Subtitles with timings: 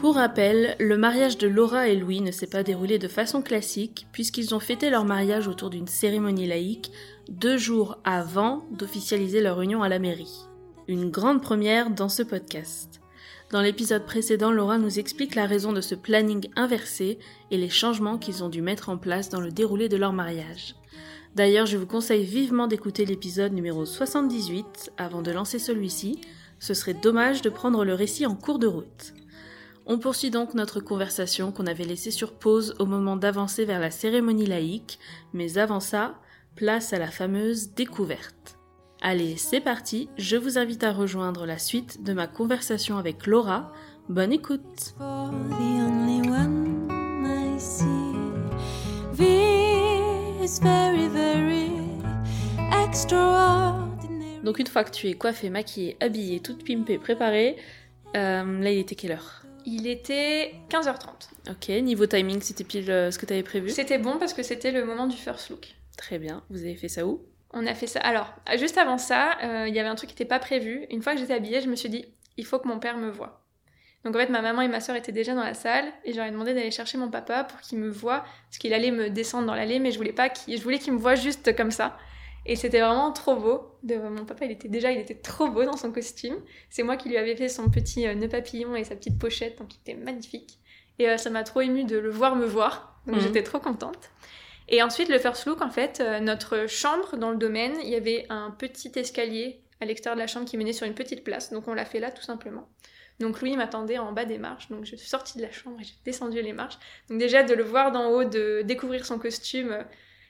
[0.00, 4.06] Pour rappel, le mariage de Laura et Louis ne s'est pas déroulé de façon classique
[4.12, 6.90] puisqu'ils ont fêté leur mariage autour d'une cérémonie laïque
[7.28, 10.46] deux jours avant d'officialiser leur union à la mairie.
[10.88, 13.02] Une grande première dans ce podcast.
[13.50, 17.18] Dans l'épisode précédent, Laura nous explique la raison de ce planning inversé
[17.50, 20.76] et les changements qu'ils ont dû mettre en place dans le déroulé de leur mariage.
[21.34, 26.22] D'ailleurs, je vous conseille vivement d'écouter l'épisode numéro 78 avant de lancer celui-ci.
[26.58, 29.12] Ce serait dommage de prendre le récit en cours de route.
[29.92, 33.90] On poursuit donc notre conversation qu'on avait laissée sur pause au moment d'avancer vers la
[33.90, 35.00] cérémonie laïque,
[35.32, 36.14] mais avant ça,
[36.54, 38.56] place à la fameuse découverte.
[39.02, 43.72] Allez, c'est parti, je vous invite à rejoindre la suite de ma conversation avec Laura.
[44.08, 44.94] Bonne écoute.
[54.44, 57.56] Donc une fois que tu es coiffée, maquillée, habillée, toute pimpée, préparée,
[58.14, 59.49] euh, là il était quelle heure?
[59.72, 61.50] Il était 15h30.
[61.50, 64.42] Ok, niveau timing, c'était pile euh, ce que tu avais prévu C'était bon parce que
[64.42, 65.68] c'était le moment du first look.
[65.96, 67.22] Très bien, vous avez fait ça où?
[67.52, 68.00] On a fait ça.
[68.00, 70.86] Alors, juste avant ça, euh, il y avait un truc qui n'était pas prévu.
[70.90, 72.04] Une fois que j'étais habillée, je me suis dit,
[72.36, 73.44] il faut que mon père me voie.
[74.04, 76.32] Donc en fait, ma maman et ma soeur étaient déjà dans la salle et j'aurais
[76.32, 79.54] demandé d'aller chercher mon papa pour qu'il me voie, parce qu'il allait me descendre dans
[79.54, 81.96] l'allée, mais je voulais pas qu'il, je voulais qu'il me voie juste comme ça.
[82.46, 83.76] Et c'était vraiment trop beau.
[83.82, 83.96] De...
[83.96, 86.36] Mon papa, il était déjà, il était trop beau dans son costume.
[86.70, 89.58] C'est moi qui lui avais fait son petit euh, nœud papillon et sa petite pochette,
[89.58, 90.58] donc il était magnifique.
[90.98, 93.22] Et euh, ça m'a trop ému de le voir me voir, donc Mhm.
[93.22, 94.10] j'étais trop contente.
[94.68, 97.96] Et ensuite, le first look, en fait, euh, notre chambre dans le domaine, il y
[97.96, 101.52] avait un petit escalier à l'extérieur de la chambre qui menait sur une petite place,
[101.52, 102.68] donc on l'a fait là tout simplement.
[103.18, 105.84] Donc Louis m'attendait en bas des marches, donc je suis sortie de la chambre et
[105.84, 106.78] j'ai descendu les marches.
[107.08, 109.84] Donc déjà de le voir d'en haut, de découvrir son costume,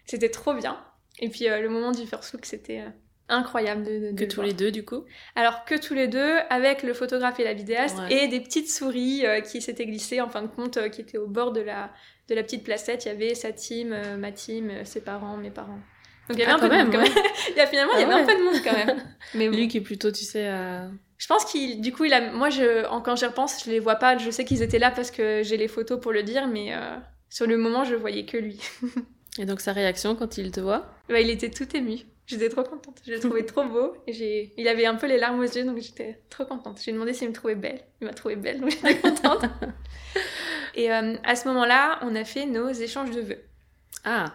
[0.06, 0.80] c'était trop bien.
[1.20, 2.88] Et puis euh, le moment du first look, c'était euh,
[3.28, 4.46] incroyable de, de- Que tous voir.
[4.46, 5.04] les deux du coup
[5.36, 8.24] Alors que tous les deux, avec le photographe et la vidéaste, Ouais.
[8.24, 11.18] et des petites souris euh, qui s'étaient glissées, en fin de compte, euh, qui étaient
[11.18, 11.90] au bord de la,
[12.28, 13.04] de la petite placette.
[13.04, 15.78] Il y avait sa team, euh, ma team, ses parents, mes parents.
[16.28, 17.12] Donc il y avait Ah, un peu de monde quand même.
[17.50, 19.02] il y a, finalement, il y Ah avait un peu de monde quand même.
[19.34, 19.56] Mais bon.
[19.56, 20.48] Lui qui est plutôt, tu sais.
[21.18, 23.78] Je pense qu'il, du coup, il a, moi, je, en- quand j'y repense, je les
[23.80, 24.16] vois pas.
[24.16, 26.72] Je sais qu'ils étaient là parce que j'ai les photos pour le dire, mais
[27.28, 28.58] sur le moment, je voyais que lui.
[29.38, 30.94] Et donc sa réaction quand il te voit?
[31.08, 31.98] Bah, il était tout ému.
[32.26, 33.00] J'étais trop contente.
[33.04, 33.96] Je l'ai trouvé trop beau.
[34.06, 34.52] Et.
[34.56, 36.80] Il avait un peu les larmes aux yeux, donc j'étais trop contente.
[36.82, 37.80] J'ai demandé s'il me trouvait belle.
[38.00, 39.44] Il m'a trouvée belle, donc j'étais contente.
[40.76, 43.44] et euh, à ce moment-là, on a fait nos échanges de vœux.
[44.04, 44.32] Ah,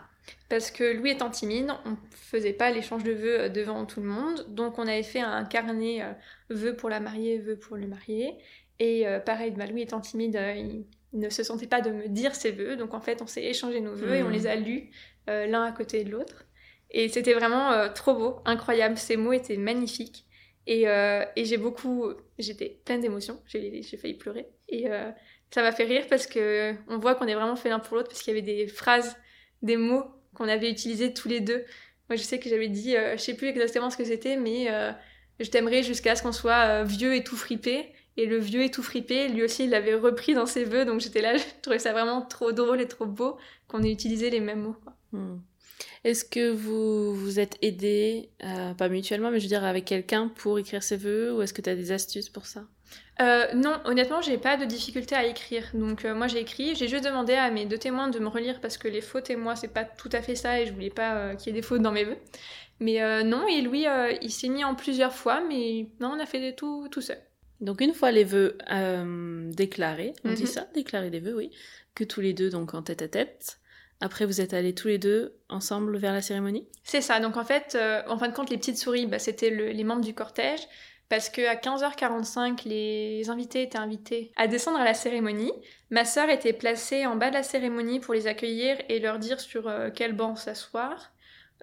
[0.49, 4.07] Parce que Louis étant timide, on faisait pas l'échange de vœux euh, devant tout le
[4.07, 4.45] monde.
[4.49, 6.11] Donc on avait fait un carnet euh,
[6.49, 8.35] vœux pour la mariée, vœux pour le marié.
[8.79, 12.35] Et euh, pareil, bah, Louis étant timide, il ne se sentait pas de me dire
[12.35, 12.75] ses vœux.
[12.75, 14.33] Donc en fait, on s'est échangé nos vœux et on Mhm.
[14.33, 14.89] les a lus
[15.29, 16.45] euh, l'un à côté de l'autre.
[16.91, 18.97] Et c'était vraiment euh, trop beau, incroyable.
[18.97, 20.25] Ces mots étaient magnifiques.
[20.67, 22.05] Et, euh, et j'ai beaucoup...
[22.39, 23.41] J'étais pleine d'émotions.
[23.47, 24.47] J'ai j'ai failli pleurer.
[24.69, 24.85] Et
[25.51, 28.09] ça m'a fait rire parce que on voit qu'on est vraiment fait l'un pour l'autre
[28.09, 29.15] parce qu'il y avait des phrases,
[29.61, 31.63] des mots qu'on avait utilisés tous les deux.
[32.09, 34.67] Moi, je sais que j'avais dit, je sais plus exactement ce que c'était, mais
[35.39, 37.93] je t'aimerais jusqu'à ce qu'on soit vieux et tout fripé.
[38.17, 40.85] Et le vieux et tout fripé, lui aussi, il l'avait repris dans ses vœux.
[40.85, 44.29] Donc j'étais là, je trouvais ça vraiment trop drôle et trop beau qu'on ait utilisé
[44.29, 44.77] les mêmes mots.
[45.11, 45.37] Hmm.
[46.03, 50.27] Est-ce que vous vous êtes aidé, euh, pas mutuellement, mais je veux dire avec quelqu'un
[50.27, 52.63] pour écrire ses vœux ou est-ce que tu as des astuces pour ça?
[53.21, 55.69] Euh, non, honnêtement, j'ai pas de difficulté à écrire.
[55.73, 58.59] Donc euh, moi j'ai écrit, j'ai juste demandé à mes deux témoins de me relire
[58.59, 60.89] parce que les fautes et moi c'est pas tout à fait ça et je voulais
[60.89, 62.17] pas euh, qu'il y ait des fautes dans mes vœux.
[62.81, 66.41] Mais non, et euh, il s'est mis en plusieurs fois, mais non, on a fait
[66.41, 67.17] des tout tout seul.
[67.65, 70.47] Donc une fois les vœux euh, déclarés, on dit Mhm.
[70.47, 71.51] ça, déclarer les vœux, oui,
[71.95, 73.57] que tous les deux donc en tête à tête.
[74.01, 76.67] Après vous êtes allés tous les deux ensemble vers la cérémonie?
[76.83, 79.49] C'est ça, donc en fait, euh, en fin de compte, les petites souris, bah, c'était
[79.49, 80.61] le- les membres du cortège.
[81.07, 85.51] parce que à 15h45, les invités étaient invités à descendre à la cérémonie.
[85.91, 89.39] Ma sœur était placée en bas de la cérémonie pour les accueillir et leur dire
[89.39, 91.11] sur euh, quel banc s'asseoir.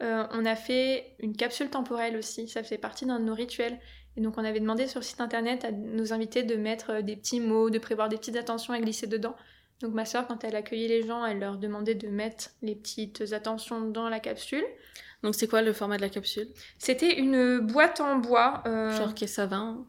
[0.01, 3.81] Euh, on a fait une capsule temporelle aussi, ça fait partie d'un de nos rituels.
[4.17, 7.03] Et donc on avait demandé sur le site internet à nos invités de mettre euh,
[7.03, 9.35] des petits mots, de prévoir des petites attentions à glisser dedans.
[9.81, 13.33] Donc ma sœur, quand elle accueillait les gens, elle leur demandait de mettre les petites
[13.33, 14.65] attentions dans la capsule.
[15.23, 16.49] Donc c'est quoi le format de la capsule?
[16.79, 18.63] C'était une boîte en bois.
[18.67, 19.85] euh, Genre caisse à vin?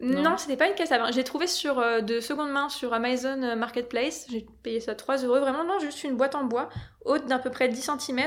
[0.00, 0.36] Non, Non.
[0.36, 1.10] c'était pas une caisse à vin.
[1.12, 4.26] J'ai trouvé sur euh, de seconde main sur Amazon Marketplace.
[4.28, 5.38] J'ai payé ça 3 euros.
[5.40, 6.68] Vraiment, non, juste une boîte en bois,
[7.04, 8.20] haute d'à peu près 10 cm.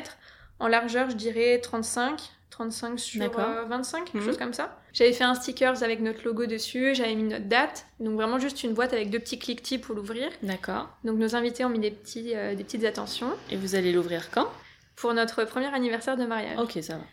[0.59, 2.21] En largeur, je dirais 35.
[2.49, 4.23] 35 sur euh, 25, quelque Mhm.
[4.25, 4.79] chose comme ça.
[4.93, 7.85] J'avais fait un stickers avec notre logo dessus, j'avais mis notre date.
[7.99, 10.29] Donc vraiment juste une boîte avec deux petits cliquetis pour l'ouvrir.
[10.41, 10.89] D'accord.
[11.03, 14.31] Donc nos invités ont mis des, petits, euh, des petites attentions Et vous allez l'ouvrir
[14.31, 14.47] quand?
[14.95, 16.57] Pour notre premier anniversaire de mariage.
[16.59, 17.03] Ok, ça va.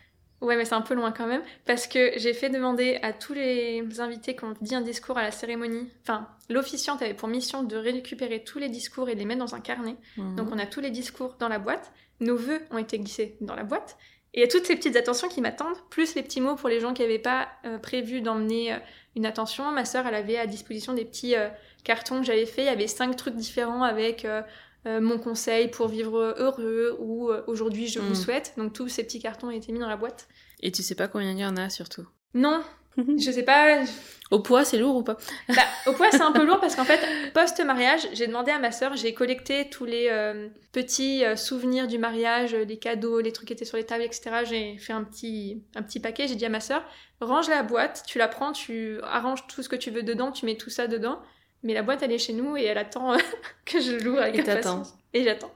[0.41, 3.33] Ouais, mais c'est un peu loin quand même, parce que j'ai fait demander à tous
[3.33, 7.63] les invités qui ont dit un discours à la cérémonie, enfin, l'officiante avait pour mission
[7.63, 9.95] de récupérer tous les discours et de les mettre dans un carnet.
[10.17, 10.35] Mhm.
[10.35, 13.55] Donc on a tous les discours dans la boîte, nos vœux ont été glissés dans
[13.55, 13.97] la boîte,
[14.35, 16.69] et il y a toutes ces petites attentions qui m'attendent, plus les petits mots pour
[16.69, 18.77] les gens qui n'avaient pas euh, prévu d'emmener euh,
[19.15, 19.71] une attention.
[19.71, 21.47] Ma sœur, elle avait à disposition des petits euh,
[21.83, 24.27] cartons que j'avais fait, il y avait cinq trucs différents avec...
[24.85, 28.23] mon conseil pour vivre heureux ou aujourd'hui je vous Mm.
[28.23, 28.53] souhaite.
[28.55, 30.27] Donc tous ces petits cartons ont été mis dans la boîte.
[30.61, 32.05] Et tu sais pas combien il y en a surtout?
[32.35, 32.61] Non,
[32.97, 33.83] je sais pas.
[34.31, 35.17] Au poids, c'est lourd ou pas
[35.49, 36.99] Bah, au poids, c'est un peu lourd parce qu'en fait,
[37.33, 41.99] post-mariage, j'ai demandé à ma sœur, j'ai collecté tous les euh, petits euh, souvenirs du
[41.99, 44.31] mariage, les cadeaux, les trucs qui étaient sur les tables, etc.
[44.43, 46.27] J'ai fait un petit, un petit paquet.
[46.27, 46.83] J'ai dit à ma sœur,
[47.21, 50.45] range la boîte, tu la prends, tu arranges tout ce que tu veux dedans, tu
[50.47, 51.19] mets tout ça dedans.
[51.61, 53.15] Mais la boîte, elle est chez nous et elle attend
[53.65, 54.77] que je l'ouvre avec Et t'attends.
[54.77, 54.97] impatience.
[55.13, 55.51] Et j'attends.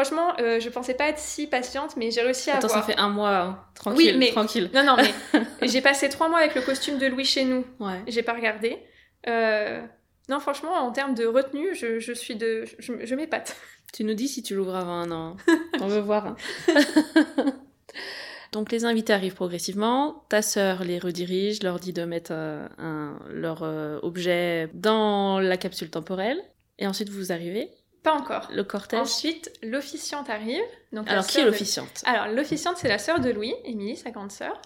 [0.00, 2.86] Franchement, euh, je pensais pas être si patiente, mais j'ai réussi à Attends, avoir.
[2.86, 3.36] ça fait un mois.
[3.36, 3.58] hein.
[3.74, 4.70] Tranquille, Oui, mais- tranquille.
[4.72, 7.64] Non, non, mais j'ai passé trois mois avec le costume de Louis chez nous.
[7.80, 8.00] Ouais.
[8.06, 8.78] J'ai pas regardé.
[9.26, 9.80] Euh,
[10.28, 12.64] Non, franchement, en termes de retenue, je, je suis de.
[12.78, 13.56] Je, je m'épate.
[13.92, 15.36] Tu nous dis si tu l'ouvres avant un an.
[15.80, 16.36] On veut voir.
[18.52, 20.24] Donc les invités arrivent progressivement.
[20.28, 23.62] Ta sœur les redirige, leur dit de mettre euh, un, leur
[24.04, 26.38] objet dans la capsule temporelle.
[26.78, 27.70] Et ensuite vous arrivez.
[28.08, 28.48] Pas encore.
[28.50, 29.00] Le cortège.
[29.00, 30.62] Ensuite, l'officiante arrive.
[30.92, 32.02] Donc Alors qui est de- l'officiante?
[32.06, 34.60] Alors, l'officiante, c'est la sœur de Louis, Émilie, sa grande sœur.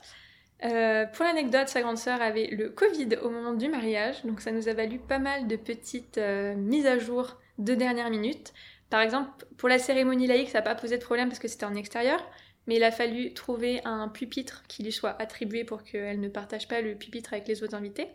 [0.65, 4.53] Euh, pour l'anecdote, sa grande sœur avait le Covid au moment du mariage, donc ça
[4.53, 8.53] nous a valu pas mal de petites euh, mises à jour de dernière minute.
[8.91, 11.65] Par exemple, pour la cérémonie laïque, ça n'a pas posé de problème parce que c'était
[11.67, 12.25] en extérieur,
[12.69, 16.69] mais il a fallu trouver un pupitre qui lui soit attribué pour qu'elle ne partage
[16.69, 18.07] pas le pupitre avec les autres invités.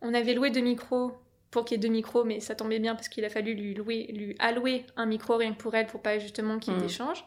[0.00, 1.18] On avait loué deux micros
[1.50, 3.74] pour qu'il y ait deux micros, mais ça tombait bien parce qu'il a fallu lui,
[3.74, 6.78] louer, lui allouer un micro rien que pour elle pour pas justement qu'il y ait
[6.78, 6.82] Mm.
[6.82, 7.24] d'échange.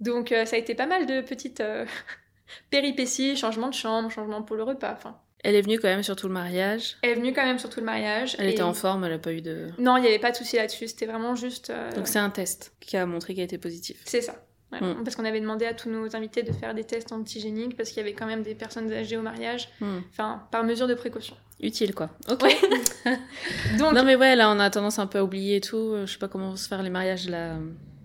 [0.00, 1.84] Donc euh, ça a été pas mal de petites euh,
[2.70, 4.92] péripéties, changement de chambre, changement pour le repas.
[4.92, 6.96] Enfin, Elle est venue quand même sur tout le mariage.
[7.02, 8.36] elle est venue quand même sur tout le mariage.
[8.38, 9.68] Elle et- était en forme, elle a pas eu de.
[9.78, 10.88] Non, il n'y avait pas de souci là-dessus.
[10.88, 11.70] C'était vraiment juste.
[11.70, 13.98] euh, Donc c'est un test qui a montré qu'elle était positive.
[14.04, 14.34] c'est ça.
[14.72, 14.80] Ouais.
[14.80, 15.04] Mm.
[15.04, 17.98] Parce qu'on avait demandé à tous nos invités de faire des tests antigéniques parce qu'il
[17.98, 19.68] y avait quand même des personnes âgées au mariage.
[19.80, 19.98] Hmm.
[20.10, 21.36] Enfin, par mesure de précaution.
[21.62, 22.10] Utile quoi.
[22.30, 22.42] Ok.
[22.42, 22.56] Ouais.
[23.78, 25.94] Donc, Non mais ouais, là on a tendance un peu à oublier et tout.
[26.04, 27.56] Je sais pas comment vont se faire les mariages là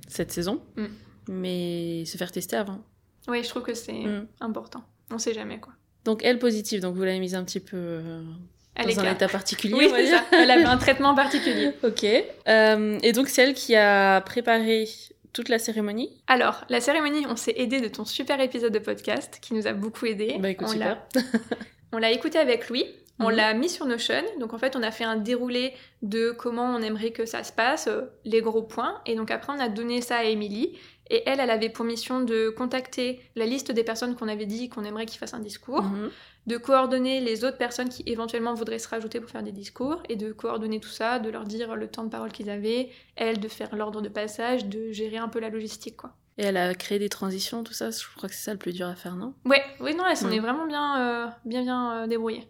[0.08, 0.86] cette saison, Mm.
[1.30, 2.80] mais se faire tester avant.
[3.28, 4.28] oui, je trouve que c'est Mm.
[4.40, 4.84] important.
[5.12, 5.74] On sait jamais quoi.
[6.06, 8.22] Donc elle positive, donc vous l'avez mise un petit peu euh,
[8.78, 9.74] dans un état particulier.
[9.78, 10.24] Oui, c'est ça.
[10.32, 11.72] Elle avait un traitement particulier.
[11.84, 12.06] Ok.
[12.48, 14.88] Euh, et donc c'est elle qui a préparé
[15.34, 16.10] toute la cérémonie?
[16.28, 19.74] Alors, la cérémonie, on s'est aidé de ton super épisode de podcast qui nous a
[19.74, 20.38] beaucoup aidé.
[20.40, 20.98] Bah écoute on super.
[21.14, 21.22] l'a
[21.92, 22.86] On l'a écouté avec Louis,
[23.20, 23.36] on Mhm.
[23.36, 24.24] l'a mis sur Notion.
[24.40, 27.52] Donc en fait, on a fait un déroulé de comment on aimerait que ça se
[27.52, 29.02] passe, euh, les gros points.
[29.06, 30.78] Et donc après, on a donné ça à Émilie.
[31.10, 34.68] Et elle, elle avait pour mission de contacter la liste des personnes qu'on avait dit
[34.68, 36.10] qu'on aimerait qu'ils fassent un discours, Mhm.
[36.48, 40.18] de coordonner les autres personnes qui éventuellement voudraient se rajouter pour faire des discours, et
[40.18, 43.48] de coordonner tout ça, de leur dire le temps de parole qu'ils avaient, elle de
[43.48, 46.12] faire l'ordre de passage, de gérer un peu la logistique, quoi.
[46.38, 47.90] Et elle a créé des transitions, tout ça.
[47.90, 49.34] Je crois que c'est ça le plus dur à faire, non?
[49.46, 52.48] Ouais, oui, non, elle s'en est vraiment bien, euh, bien, bien euh, débrouillée.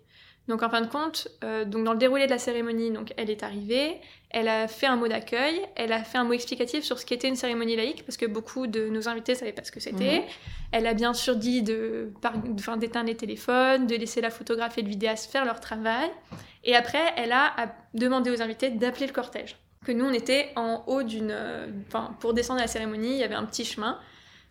[0.48, 3.30] Donc en fin de compte, euh, donc dans le déroulé de la cérémonie, donc elle
[3.30, 4.00] est arrivée,
[4.30, 7.28] elle a fait un mot d'accueil, elle a fait un mot explicatif sur ce qu'était
[7.28, 10.20] une cérémonie laïque parce que beaucoup de nos invités savaient pas ce que c'était.
[10.20, 10.26] Mhm.
[10.72, 12.12] Elle a bien sûr dit de,
[12.58, 16.10] enfin, d'éteindre les téléphones, de laisser la photographe et le vidéaste faire leur travail.
[16.64, 17.54] Et après, elle a
[17.94, 19.58] demandé aux invités d'appeler le cortège.
[19.86, 23.18] Que nous, on était en haut d'une, euh, enfin, pour descendre à la cérémonie, il
[23.18, 24.00] y avait un petit chemin.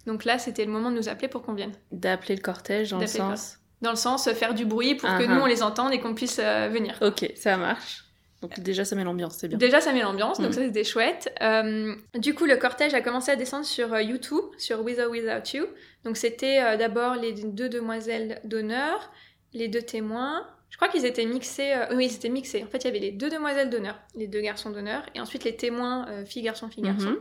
[0.07, 1.73] Donc là, c'était le moment de nous appeler pour qu'on vienne.
[1.91, 3.59] D'appeler le cortège dans le sens.
[3.83, 5.43] Dans le sens euh, faire du bruit pour que nous ah.
[5.43, 6.97] on les entende et qu'on puisse euh, venir.
[7.03, 8.05] Ok, ça marche.
[8.43, 9.57] Donc déjà ça met l'ambiance, c'est bien.
[9.59, 10.55] Déjà ça met l'ambiance, donc Mm.
[10.55, 11.35] ça c'était chouette.
[11.43, 15.11] Euh, du coup le cortège a commencé à descendre sur euh, YouTube, sur With or
[15.11, 15.67] Without You.
[16.05, 19.11] Donc c'était euh, d'abord les deux demoiselles d'honneur,
[19.55, 21.73] les deux témoins, Je crois qu'ils étaient mixés.
[21.73, 22.63] euh, oui, ils étaient mixés.
[22.63, 25.45] En fait, il y avait les deux demoiselles d'honneur, les deux garçons d'honneur, et ensuite
[25.45, 27.09] les témoins euh, filles garçons filles garçons.
[27.11, 27.19] Mhm.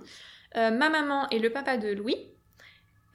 [0.57, 2.17] Euh, ma maman et le papa de Louis.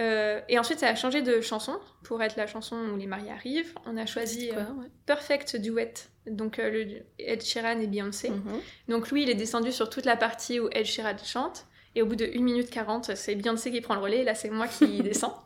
[0.00, 3.30] Euh, et ensuite, ça a changé de chanson pour être la chanson où les mariés
[3.30, 3.74] arrivent.
[3.86, 4.86] On a choisi Quoi, euh, ouais.
[5.04, 5.92] Perfect Duet,
[6.26, 8.30] donc euh, le Ed Sheeran et Beyoncé.
[8.30, 8.60] Mhm.
[8.88, 11.66] Donc Louis, il est descendu sur toute la partie où Ed Sheeran chante.
[11.96, 14.20] Et au bout de 1 minute 40, c'est Beyoncé qui prend le relais.
[14.20, 15.36] Et là, c'est moi qui descends.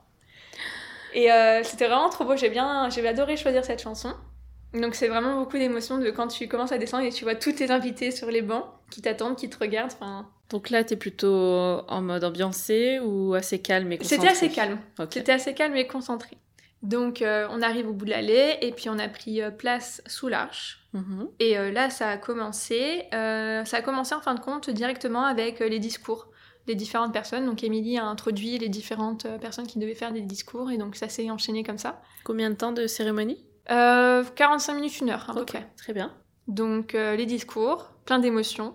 [1.15, 1.29] Et
[1.63, 2.37] c'était vraiment trop beau.
[2.37, 4.13] J'ai bien, j'ai adoré choisir cette chanson.
[4.75, 7.53] Donc c'est vraiment beaucoup d'émotions de quand tu commences à descendre et tu vois tous
[7.53, 9.93] tes invités sur les bancs qui t'attendent, qui te regardent.
[9.93, 11.29] Enfin, Donc là, t'es plutôt
[11.89, 14.79] en mode ambiancé ou assez calme et concentré c'était assez calme.
[15.11, 16.37] C'était assez calme et concentré.
[16.85, 20.03] Donc euh, on arrive au bout de l'allée et puis on a pris euh, place
[20.07, 20.87] sous l'arche.
[20.93, 21.29] Mhm.
[21.41, 23.05] Et euh, là, ça a commencé.
[23.11, 26.29] ça a commencé en fin de compte directement avec les discours
[26.67, 27.45] des différentes personnes.
[27.45, 31.11] Donc, Émilie a introduit les différentes personnes qui devaient faire des discours, et donc ça
[31.11, 32.01] s'est enchaîné comme ça.
[32.25, 33.45] Combien de temps de cérémonie?
[33.71, 35.69] Euh, 45 minutes, une heure à peu Ok, près.
[35.77, 36.15] Très bien.
[36.49, 38.75] Donc, les discours, plein d'émotions.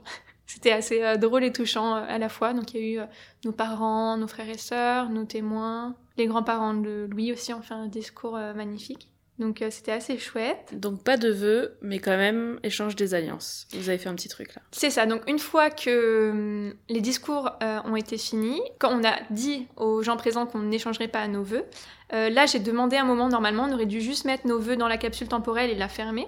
[0.50, 2.54] C'était assez euh, drôle et touchant euh, à la fois.
[2.54, 3.06] Donc, il y a eu euh,
[3.46, 7.76] nos parents, nos frères et sœurs, nos témoins, les grands-parents de Louis aussi ont fait
[7.76, 9.10] un discours magnifique.
[9.40, 10.74] Donc, euh, c'était assez chouette.
[10.74, 13.68] Donc pas de vœux, mais quand même échange des alliances.
[13.74, 14.62] Vous avez fait un petit truc là.
[14.72, 19.04] C'est ça, donc une fois que hum, les discours euh, ont été finis, quand on
[19.06, 21.64] a dit aux gens présents qu'on n'échangerait pas nos vœux,
[22.12, 24.98] là j'ai demandé un moment, normalement on aurait dû juste mettre nos vœux dans la
[24.98, 26.28] capsule temporelle et la fermer.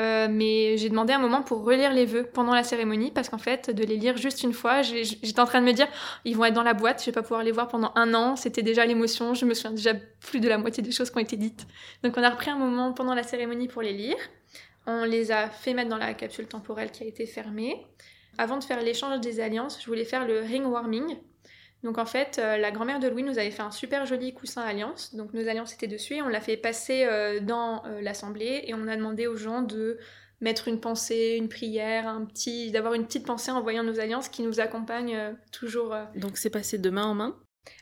[0.00, 3.36] Euh, mais j'ai demandé un moment pour relire les vœux pendant la cérémonie parce qu'en
[3.36, 5.86] fait de les lire juste une fois j'étais en train de me dire
[6.24, 8.34] ils vont être dans la boîte je vais pas pouvoir les voir pendant un an
[8.34, 11.20] c'était déjà l'émotion je me souviens déjà plus de la moitié des choses qui ont
[11.20, 11.66] été dites
[12.02, 14.16] donc on a repris un moment pendant la cérémonie pour les lire.
[14.86, 17.86] On les a fait mettre dans la capsule temporelle qui a été fermée.
[18.38, 21.16] Avant de faire l'échange des alliances, je voulais faire le ring warming.
[21.82, 24.62] Donc en fait, euh, la grand-mère de Louis nous avait fait un super joli coussin
[24.62, 25.14] alliance.
[25.14, 28.74] Donc nos alliances étaient dessus et on l'a fait passer euh, dans euh, l'assemblée et
[28.74, 29.98] on a demandé aux gens de
[30.40, 34.28] mettre une pensée, une prière, un petit, d'avoir une petite pensée en voyant nos alliances
[34.28, 35.94] qui nous accompagnent toujours.
[36.16, 37.36] Donc c'est passé de main en main?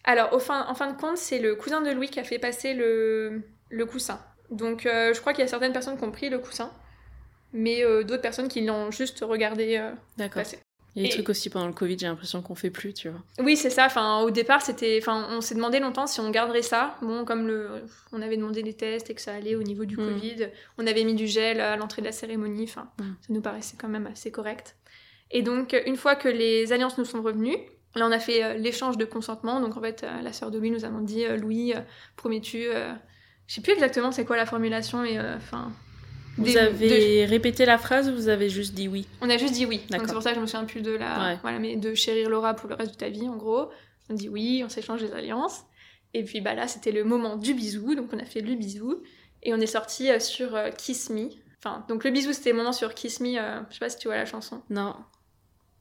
[0.04, 2.38] Alors au fin, en fin de compte, c'est le cousin de Louis qui a fait
[2.38, 4.20] passer le, le coussin.
[4.50, 6.72] Donc euh, je crois qu'il y a certaines personnes qui ont pris le coussin,
[7.52, 10.42] mais euh, d'autres personnes qui l'ont juste regardé euh, D'accord.
[10.42, 10.58] passer.
[11.06, 13.20] Et- trucs aussi pendant le Covid, j'ai l'impression qu'on fait plus, tu vois.
[13.38, 13.86] Oui, c'est ça.
[13.86, 14.98] Enfin, au départ, c'était.
[15.00, 16.96] Enfin, on s'est demandé longtemps si on garderait ça.
[17.02, 17.68] Bon, comme le,
[18.12, 20.08] on avait demandé des tests et que ça allait au niveau du Mm.
[20.08, 20.46] Covid,
[20.78, 22.64] on avait mis du gel à l'entrée de la cérémonie.
[22.64, 23.02] Enfin, Mm.
[23.20, 24.76] ça nous paraissait quand même assez correct.
[25.30, 27.56] Et donc, une fois que les alliances nous sont revenues,
[27.94, 29.60] là, on a fait euh, l'échange de consentement.
[29.60, 31.72] Donc, en fait, euh, la sœur de Louis nous a dit euh, Louis,
[32.16, 32.64] promets-tu
[33.46, 35.38] Je sais plus exactement c'est quoi la formulation, mais euh,
[36.40, 39.54] Vous de- avez répété la phrase ou vous avez juste dit oui on a juste
[39.54, 39.80] dit oui.
[39.90, 41.18] Donc c'est pour ça que je me souviens plus de la.
[41.32, 41.38] Ouais.
[41.42, 43.70] Voilà, mais de chérir Laura pour le reste de ta vie, en gros.
[44.08, 45.60] On dit oui, on s'échange des alliances.
[46.14, 47.94] Et puis bah là, c'était le moment du bisou.
[47.94, 49.02] Donc on a fait le bisou.
[49.42, 51.28] Et on est sorti euh, sur euh, Kiss Me.
[51.58, 53.38] Enfin, donc le bisou, c'était le moment sur Kiss Me.
[53.38, 54.62] euh, je sais pas si tu vois la chanson.
[54.70, 54.94] Non.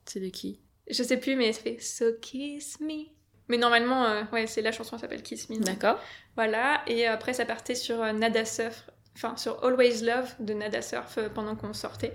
[0.05, 0.59] C'est de qui?
[0.89, 3.05] Je sais plus, mais ça fait So Kiss Me.
[3.47, 5.57] Mais normalement, euh, ouais, c'est la chanson, elle s'appelle Kiss Me.
[5.59, 5.99] D'accord.
[6.35, 6.81] Voilà.
[6.87, 8.89] Et après, ça partait sur Nada Surf.
[9.21, 12.13] Enfin, sur Always Love de Nada Surf euh, pendant qu'on sortait.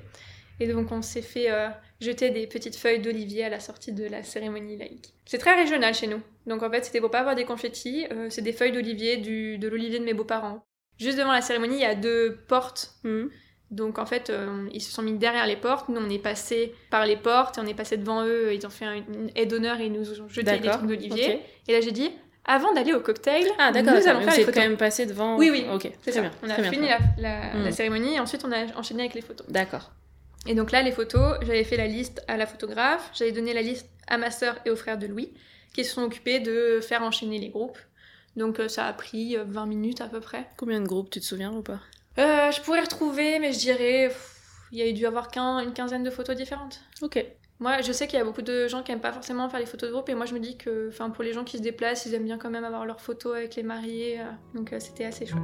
[0.60, 1.68] Et donc, on s'est fait euh,
[2.00, 5.12] jeter des petites feuilles d'olivier à la sortie de la cérémonie laïque.
[5.26, 6.20] C'est très régional chez nous.
[6.46, 8.06] Donc, en fait, c'était pour pas avoir des confettis.
[8.12, 10.64] euh, c'est des feuilles d'olivier, du, de l'olivier de mes beaux-parents.
[10.98, 12.94] Juste devant la cérémonie, il y a deux portes.
[13.02, 13.30] Mhm.
[13.72, 15.88] Donc, en fait, euh, ils se sont mis derrière les portes.
[15.88, 18.54] Nous, on est passé par les portes et on est passé devant eux.
[18.54, 21.40] Ils ont fait un- une aide d'honneur et ils nous ont jeté des trucs d'olivier.
[21.66, 22.10] Et là, j'ai dit,
[22.46, 24.54] avant d'aller au cocktail, Ah nous allons faire les photos.
[24.54, 25.36] quand même passé devant.
[25.38, 26.30] Oui, oui, Ok, C'est très bien.
[26.42, 27.64] On a très fini la, la- Mm.
[27.64, 29.46] la cérémonie et ensuite on a enchaîné avec les photos.
[29.48, 29.92] D'accord.
[30.46, 33.62] Et donc là, les photos, j'avais fait la liste à la photographe, j'avais donné la
[33.62, 35.32] liste à ma sœur et au frère de Louis,
[35.74, 37.78] qui se sont occupés de faire enchaîner les groupes.
[38.36, 40.46] Donc euh, ça a pris euh, 20 minutes à peu près.
[40.58, 41.80] Combien de groupes, tu te souviens ou pas?
[42.18, 44.14] Euh, je pourrais retrouver, mais je dirais,
[44.70, 46.80] il y a dû avoir qu'un- une quinzaine de photos différentes.
[47.00, 47.24] Ok.
[47.60, 49.66] Moi, je sais qu'il y a beaucoup de gens qui aiment pas forcément faire les
[49.66, 51.62] photos de groupe, et moi je me dis que, enfin, pour les gens qui se
[51.62, 54.80] déplacent, ils aiment bien quand même avoir leurs photos avec les mariés, euh, donc euh,
[54.80, 55.40] c'était assez chouette.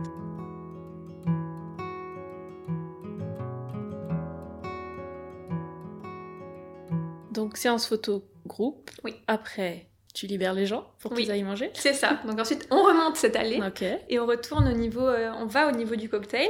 [7.32, 8.90] Donc séance photo groupe.
[9.04, 9.14] Oui.
[9.26, 11.22] Après, tu libères les gens pour Oui.
[11.22, 11.70] qu'ils aillent manger.
[11.74, 12.20] C'est ça.
[12.26, 13.60] Donc ensuite, on remonte cette allée.
[13.64, 13.84] Ok.
[14.08, 16.48] Et on retourne au niveau, euh, on va au niveau du cocktail.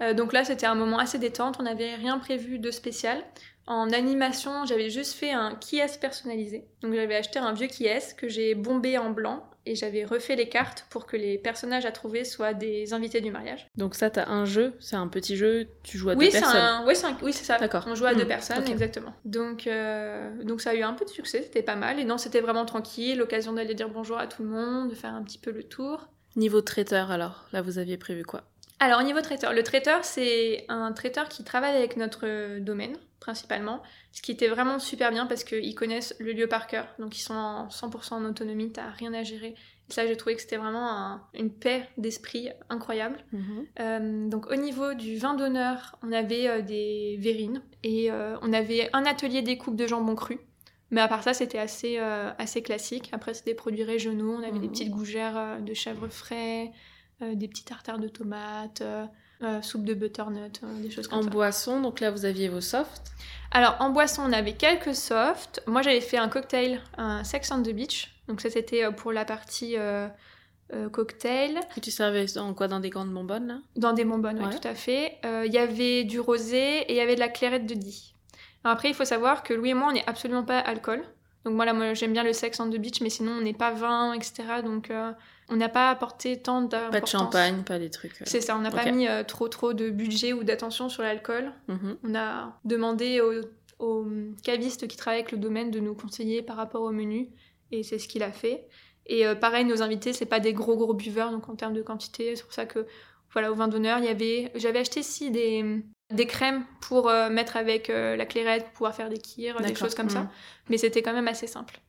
[0.00, 3.22] Euh, donc là, c'était un moment assez détente, on n'avait rien prévu de spécial.
[3.66, 6.66] En animation, j'avais juste fait un qui-est personnalisé.
[6.82, 10.50] Donc j'avais acheté un vieux qui-est que j'ai bombé en blanc et j'avais refait les
[10.50, 13.66] cartes pour que les personnages à trouver soient des invités du mariage.
[13.78, 16.60] Donc ça, t'as un jeu, c'est un petit jeu, tu joues à Oui, deux personnes.
[16.60, 16.84] un...
[16.84, 17.56] ouais, c'est un- oui, c'est ça.
[17.56, 17.84] D'accord.
[17.86, 19.14] On joue à deux Hmm, personnes, exactement.
[19.24, 21.98] Donc, euh, donc ça a eu un peu de succès, c'était pas mal.
[21.98, 25.14] Et non, c'était vraiment tranquille, l'occasion d'aller dire bonjour à tout le monde, de faire
[25.14, 26.08] un petit peu le tour.
[26.36, 28.42] Niveau traiteur alors, là vous aviez prévu quoi?
[28.80, 33.82] Alors, au niveau traiteur, le traiteur, c'est un traiteur qui travaille avec notre domaine, principalement,
[34.12, 37.22] ce qui était vraiment super bien parce qu'ils connaissent le lieu par cœur, donc ils
[37.22, 39.54] sont en 100% en autonomie, t'as rien à gérer.
[39.88, 43.18] Et ça, j'ai trouvé que c'était vraiment un- une paix d'esprit incroyable.
[43.32, 43.66] Mhm.
[43.80, 48.52] Euh, donc au niveau du vin d'honneur, on avait euh, des verrines et euh, on
[48.52, 50.38] avait un atelier découpe de jambon cru.
[50.90, 53.08] Mais à part ça, c'était assez, euh, assez classique.
[53.12, 54.34] Après, c'était des produits régionaux.
[54.34, 54.70] On avait des Mhm.
[54.72, 56.70] petites gougères euh, de chèvre frais, euh,
[57.20, 59.06] des petits tartares de tomates, euh,
[59.42, 61.30] euh, soupe de butternut, euh, des choses comme En ça.
[61.30, 63.12] boisson, donc là vous aviez vos softs.
[63.50, 65.62] Alors en boisson, on avait quelques softs.
[65.66, 68.14] Moi, j'avais fait un cocktail, un Sex on the Beach.
[68.26, 70.08] Donc ça, c'était euh, pour la partie euh,
[70.72, 71.60] euh, cocktail.
[71.76, 72.66] Et tu servais en quoi?
[72.68, 73.58] Dans des grandes bonbonnes là?
[73.76, 75.18] Dans des bonbonnes, oui, tout à fait.
[75.24, 78.14] Euh, Il y avait du rosé et il y avait de la clairette de Die.
[78.64, 81.04] Alors après, il faut savoir que Louis et moi, on n'est absolument pas alcool.
[81.44, 83.70] Donc voilà, moi j'aime bien le sex on the beach, mais sinon on n'est pas
[83.72, 84.62] vin, etc.
[84.64, 85.12] Donc euh,
[85.50, 86.90] on n'a pas apporté tant d'importance.
[86.90, 88.22] Pas de champagne, pas des trucs.
[88.22, 88.24] euh.
[88.26, 91.52] C'est ça, on n'a pas mis euh, trop trop de budget ou d'attention sur l'alcool.
[91.68, 91.96] Mhm.
[92.04, 93.42] On a demandé aux,
[93.84, 94.06] aux
[94.42, 97.28] cavistes qui travaillent avec le domaine de nous conseiller par rapport au menu,
[97.72, 98.66] et c'est ce qu'il a fait.
[99.06, 102.36] Et pareil, nos invités, c'est pas des gros gros buveurs, donc en termes de quantité,
[102.36, 102.86] c'est pour ça que
[103.34, 105.82] voilà, au vin d'honneur, il y avait, j'avais acheté si des
[106.14, 109.74] des crèmes pour euh, mettre avec euh, la clairette, pour pouvoir faire des kirs, des
[109.74, 110.28] choses comme ça, Mhm.
[110.70, 111.80] mais c'était quand même assez simple.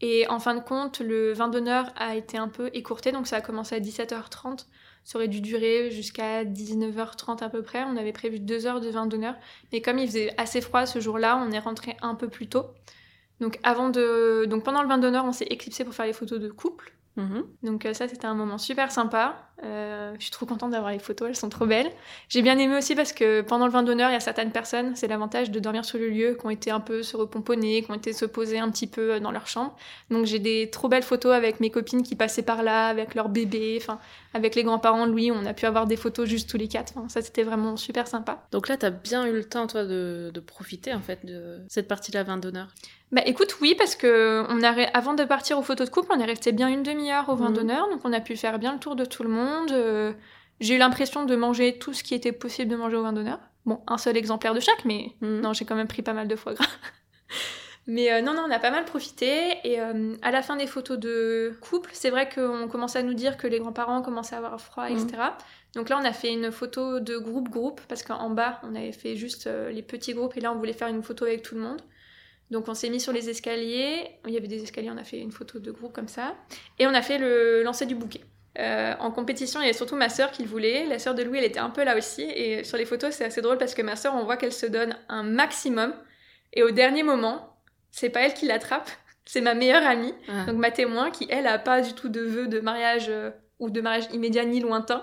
[0.00, 3.36] Et en fin de compte, le vin d'honneur a été un peu écourté, donc ça
[3.36, 4.66] a commencé à 17h30.
[5.04, 7.82] Ça aurait dû durer jusqu'à 19h30 à peu près.
[7.84, 9.34] On avait prévu deux heures de vin d'honneur.
[9.72, 12.66] Mais comme il faisait assez froid ce jour-là, on est rentré un peu plus tôt.
[13.40, 14.44] Donc, avant de...
[14.48, 16.92] donc pendant le vin d'honneur, on s'est éclipsé pour faire les photos de couple.
[17.16, 17.44] Mhm.
[17.62, 19.36] Donc euh, ça, c'était un moment super sympa.
[19.64, 21.90] Euh, je suis trop contente d'avoir les photos, elles sont trop belles.
[22.30, 24.96] J'ai bien aimé aussi parce que pendant le vin d'honneur, il y a certaines personnes,
[24.96, 27.90] c'est l'avantage de dormir sur le lieu, qui ont été un peu se repomponner, qui
[27.90, 29.76] ont été se poser un petit peu euh, dans leur chambre.
[30.10, 33.28] Donc j'ai des trop belles photos avec mes copines qui passaient par là, avec leurs
[33.28, 34.00] bébés, enfin
[34.32, 36.94] avec les grands-parents de Louis, on a pu avoir des photos juste tous les quatre.
[36.96, 38.46] Enfin, ça, c'était vraiment super sympa.
[38.52, 41.88] Donc là, t'as bien eu le temps, toi, de, de profiter, en fait, de cette
[41.88, 42.68] partie de la vin d'honneur.
[43.12, 46.18] Bah écoute, oui, parce que on a, avant de partir aux photos de couple, on
[46.18, 47.54] est resté bien une demi-heure au vin Mhm.
[47.56, 49.70] d'honneur, donc on a pu faire bien le tour de tout le monde.
[49.72, 50.12] euh,
[50.60, 53.38] j'ai eu l'impression de manger tout ce qui était possible de manger au vin d'honneur.
[53.66, 55.40] Bon, un seul exemplaire de chaque, mais Mhm.
[55.40, 56.64] non, j'ai quand même pris pas mal de foie gras.
[57.86, 59.58] mais euh, non, non, on a pas mal profité.
[59.64, 63.14] Et euh, à la fin des photos de couple, c'est vrai qu'on commençait à nous
[63.14, 64.96] dire que les grands-parents commençaient à avoir froid, Mhm.
[64.96, 65.22] etc.
[65.74, 69.16] Donc là, on a fait une photo de groupe-groupe, parce qu'en bas, on avait fait
[69.16, 71.60] juste euh, les petits groupes, et là, on voulait faire une photo avec tout le
[71.60, 71.80] monde.
[72.52, 75.18] Donc on s'est mis sur les escaliers, il y avait des escaliers, on a fait
[75.18, 76.36] une photo de groupe comme ça,
[76.78, 78.20] et on a fait le lancer du bouquet.
[78.58, 81.22] Euh, en compétition, il y avait surtout ma sœur qui le voulait, la sœur de
[81.22, 83.74] Louis, elle était un peu là aussi, et sur les photos, c'est assez drôle parce
[83.74, 85.94] que ma sœur, on voit qu'elle se donne un maximum,
[86.52, 87.56] et au dernier moment,
[87.90, 88.90] c'est pas elle qui l'attrape,
[89.24, 90.44] c'est ma meilleure amie, Ah.
[90.44, 93.70] donc ma témoin, qui elle a pas du tout de vœux de mariage euh, ou
[93.70, 95.02] de mariage immédiat ni lointain.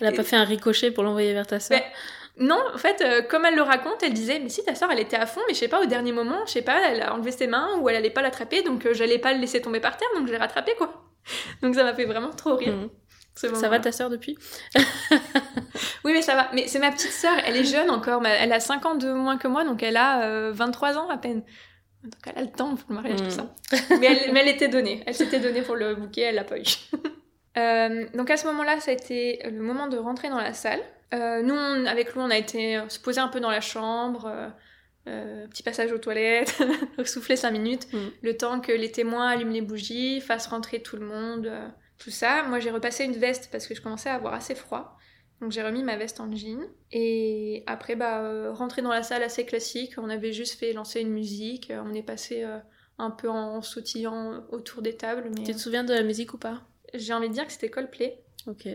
[0.00, 1.80] Elle a pas fait un ricochet pour l'envoyer vers ta sœur.
[1.80, 1.92] Mais-
[2.38, 5.00] Non, en fait, euh, comme elle le raconte, elle disait Mais si ta soeur, elle
[5.00, 7.14] était à fond, mais je sais pas, au dernier moment, je sais pas, elle a
[7.14, 9.80] enlevé ses mains ou elle allait pas l'attraper, donc euh, j'allais pas le laisser tomber
[9.80, 11.02] par terre, donc je l'ai rattrapé, quoi.
[11.62, 12.74] Donc ça m'a fait vraiment trop rire.
[13.34, 14.38] Ce Ça va ta sœur depuis?
[16.04, 16.48] Oui, mais ça va.
[16.54, 19.12] Mais c'est ma petite sœur, elle est jeune encore, mais elle a 5 ans de
[19.12, 21.42] moins que moi, donc elle a euh, 23 ans à peine.
[22.04, 23.52] Donc elle a le temps pour le mariage, tout ça.
[23.98, 25.02] Mais elle, mais elle était donnée.
[25.04, 26.62] Elle s'était donnée pour le bouquet, elle l'a pas eu.
[27.58, 30.80] Euh, donc à ce moment-là, ça a été le moment de rentrer dans la salle.
[31.14, 33.60] Euh, nous, on- avec Lou, on a été euh, se poser un peu dans la
[33.60, 34.50] chambre,
[35.08, 36.54] euh, petit passage aux toilettes,
[37.04, 38.10] souffler 5 minutes, Mhm.
[38.22, 41.50] le temps que les témoins allument les bougies, fassent rentrer tout le monde,
[41.98, 42.42] tout ça.
[42.44, 44.96] Moi, j'ai repassé une veste parce que je commençais à avoir assez froid.
[45.40, 46.60] Donc j'ai remis ma veste en jean.
[46.92, 49.92] Et après, bah, rentrer dans la salle assez classique.
[49.98, 51.70] On avait juste fait lancer une musique.
[51.84, 52.44] On est passé
[52.98, 55.30] un peu en sautillant autour des tables.
[55.36, 56.62] Mais Tu te souviens de la musique ou pas?
[56.94, 58.22] J'ai envie de dire que c'était Coldplay.
[58.46, 58.68] Ok.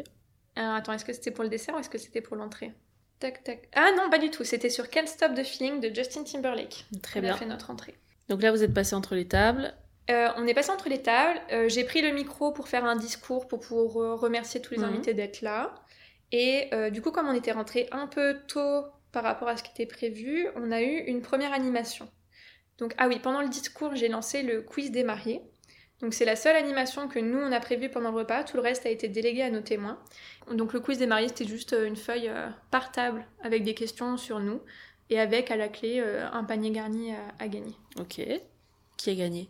[0.55, 2.71] Alors attends, est-ce que c'était pour le dessert ou est-ce que c'était pour l'entrée?
[3.19, 3.69] Tac, tac.
[3.73, 4.43] Ah non, pas du tout.
[4.43, 6.85] C'était sur Can't Stop the Feeling de Justin Timberlake.
[7.03, 7.33] Très On bien.
[7.35, 7.95] a fait notre entrée.
[8.29, 9.73] Donc là, vous êtes passé entre les tables.
[10.09, 11.39] Euh, on est passé entre les tables.
[11.51, 14.79] Euh, j'ai pris le micro pour faire un discours pour, pour euh, remercier tous les
[14.79, 14.85] Mhm.
[14.85, 15.75] invités d'être là.
[16.31, 19.63] Et euh, du coup, comme on était rentré un peu tôt par rapport à ce
[19.63, 22.09] qui était prévu, on a eu une première animation.
[22.79, 25.41] Donc, ah oui, pendant le discours, j'ai lancé le quiz des mariés.
[26.01, 28.43] Donc, c'est la seule animation que nous, on a prévue pendant le repas.
[28.43, 29.99] Tout le reste a été délégué à nos témoins.
[30.51, 33.73] Donc, le quiz des mariés, c'était juste euh, une feuille euh, par table avec des
[33.75, 34.61] questions sur nous
[35.09, 37.75] et avec à la clé euh, un panier garni à- à gagner.
[37.99, 38.19] Ok.
[38.97, 39.49] Qui a gagné?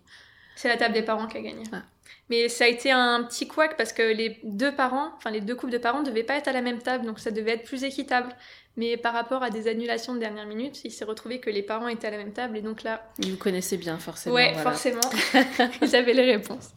[0.56, 1.64] C'est la table des parents qui a gagné.
[1.72, 1.84] Ah.
[2.30, 5.56] Mais ça a été un petit couac parce que les deux parents, enfin les deux
[5.56, 7.64] couples de parents ne devaient pas être à la même table, donc ça devait être
[7.64, 8.30] plus équitable.
[8.78, 11.90] Mais par rapport à des annulations de dernière minute, il s'est retrouvé que les parents
[11.90, 14.34] étaient à la même table et donc là, Vous connaissez bien, forcément.
[14.36, 14.72] ouais, voilà.
[14.72, 15.02] forcément,
[15.82, 16.70] ils avaient les réponses.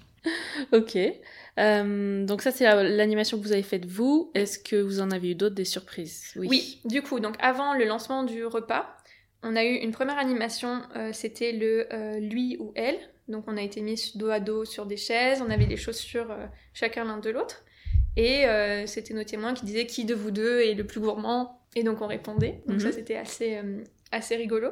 [0.72, 0.98] ok.
[1.60, 4.32] Euh, donc ça, c'est la- l'animation que vous avez faite vous.
[4.34, 6.32] Est-ce que vous en avez eu d'autres, des surprises?
[6.36, 6.80] Oui.
[6.84, 8.96] du coup, donc avant le lancement du repas,
[9.44, 12.98] on a eu une première animation, euh, c'était le euh, lui ou elle.
[13.28, 16.30] Donc on a été mis dos à dos sur des chaises, on avait des chaussures
[16.30, 17.64] euh, chacun l'un de l'autre.
[18.16, 21.60] Et euh, c'était nos témoins qui disaient qui de vous deux est le plus gourmand.
[21.74, 22.62] Et donc on répondait.
[22.66, 22.92] Donc ça Mhm.
[22.94, 23.82] c'était assez, euh,
[24.12, 24.70] assez rigolo.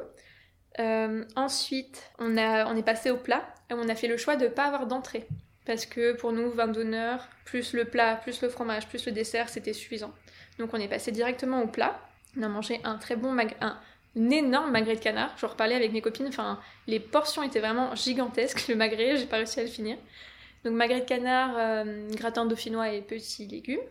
[1.35, 4.45] Ensuite, on, a, on est passé au plat et on a fait le choix de
[4.45, 5.27] ne pas avoir d'entrée.
[5.65, 9.49] Parce que pour nous, vin d'honneur, plus le plat, plus le fromage, plus le dessert,
[9.49, 10.11] c'était suffisant.
[10.59, 11.99] Donc on est passé directement au plat.
[12.37, 13.77] On a mangé un très bon mag- un,
[14.17, 15.33] un énorme magret de canard.
[15.37, 18.67] Je reparlais avec mes copines, enfin les portions étaient vraiment gigantesques.
[18.69, 19.97] Le magret, j'ai pas réussi à le finir.
[20.63, 23.81] Donc magret de canard, euh, gratin dauphinois et petits légumes.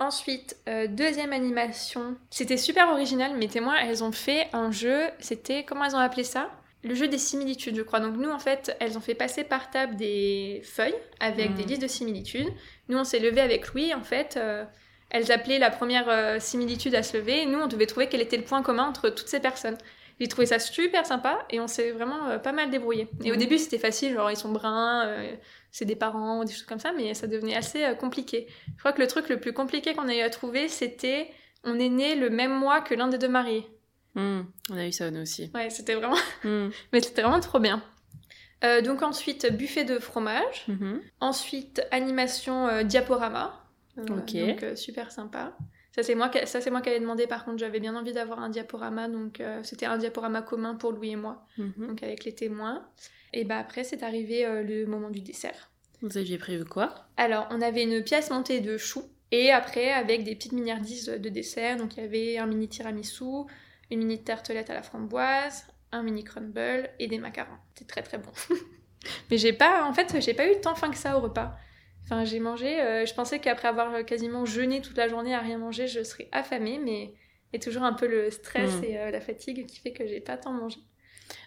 [0.00, 2.16] Ensuite, euh, deuxième animation.
[2.30, 3.36] C'était super original.
[3.36, 5.08] Mes témoins, elles ont fait un jeu.
[5.18, 6.50] C'était comment elles ont appelé ça?
[6.84, 7.98] Le jeu des similitudes, je crois.
[7.98, 11.82] Donc nous, en fait, elles ont fait passer par table des feuilles avec des listes
[11.82, 12.48] de similitudes.
[12.88, 13.92] Nous, on s'est levé avec Louis.
[13.92, 14.64] En fait, euh,
[15.10, 17.42] elles appelaient la première euh, similitude à se lever.
[17.42, 19.78] Et nous, on devait trouver quel était le point commun entre toutes ces personnes.
[20.20, 23.06] J'ai trouvé ça super sympa et on s'est vraiment euh, pas mal débrouillé.
[23.24, 23.40] Et au Mhm.
[23.40, 25.32] début, c'était facile, genre ils sont bruns, euh,
[25.70, 28.48] c'est des parents des choses comme ça, mais ça devenait assez euh, compliqué.
[28.74, 31.30] Je crois que le truc le plus compliqué qu'on a eu à trouver, c'était
[31.62, 33.64] on est né le même mois que l'un des deux mariés.
[34.16, 34.40] Hmm,
[34.70, 35.52] on a eu ça nous aussi.
[35.54, 37.80] Ouais, c'était vraiment, Hmm, mais c'était vraiment trop bien.
[38.64, 40.64] Euh, donc ensuite, buffet de fromage.
[40.66, 41.00] mhm.
[41.20, 43.64] Ensuite, animation diaporama.
[43.98, 44.36] Ok.
[44.36, 45.56] Donc euh, super sympa.
[45.94, 47.26] Ça c'est moi, qui- ça c'est moi qui avais demandé.
[47.26, 50.92] Par contre, j'avais bien envie d'avoir un diaporama, donc euh, c'était un diaporama commun pour
[50.92, 51.86] Louis et moi, Mhm.
[51.88, 52.86] donc avec les témoins.
[53.32, 55.70] Et bah après, c'est arrivé euh, le moment du dessert.
[56.00, 56.94] Vous aviez prévu quoi?
[57.16, 61.28] Alors, on avait une pièce montée de choux et après avec des petites miniardises de
[61.28, 61.76] dessert.
[61.76, 63.24] Donc il y avait un mini tiramisu,
[63.90, 67.56] une mini tartelette à la framboise, un mini crumble et des macarons.
[67.74, 68.30] C'était très très bon.
[69.30, 71.56] Mais j'ai pas, en fait, j'ai pas eu tant faim que ça au repas.
[72.10, 72.80] Enfin, j'ai mangé.
[72.80, 76.28] euh, je pensais qu'après avoir quasiment jeûné toute la journée à rien manger, je serais
[76.32, 77.12] affamée, mais
[77.52, 78.84] il y a toujours un peu le stress Mm.
[78.84, 80.78] et euh, la fatigue qui fait que j'ai pas tant mangé.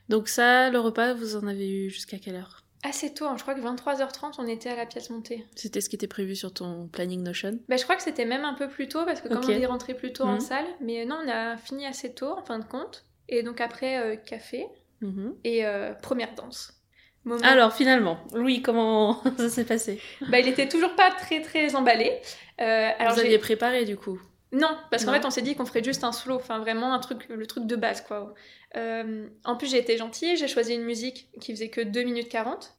[0.10, 2.62] Donc ça, le repas, vous en avez eu jusqu'à quelle heure?
[2.84, 5.46] Assez tôt, hein, je crois que 23h30, on était à la pièce montée.
[5.56, 7.60] C'était ce qui était prévu sur ton planning Notion?
[7.68, 9.50] Bah, je crois que c'était même un peu plus tôt parce que comme Ok.
[9.50, 10.40] on est rentré plus tôt en Mhm.
[10.40, 13.06] salle, mais non, on a fini assez tôt en fin de compte.
[13.30, 14.68] Et donc après, euh, café
[15.02, 15.36] Mhm.
[15.44, 16.81] et euh, première danse.
[17.24, 20.00] Moment- Alors finalement, Louis, comment ça s'est passé?
[20.30, 22.20] Bah, il était toujours pas très très emballé.
[22.60, 24.20] Euh, alors Vous aviez préparé du coup?
[24.54, 27.00] Non, parce qu'en fait, on s'est dit qu'on ferait juste un slow, enfin vraiment un
[27.00, 28.34] truc, le truc de base quoi.
[28.76, 32.28] Euh, en plus, j'ai été gentille, j'ai choisi une musique qui faisait que 2 minutes
[32.30, 32.74] 40.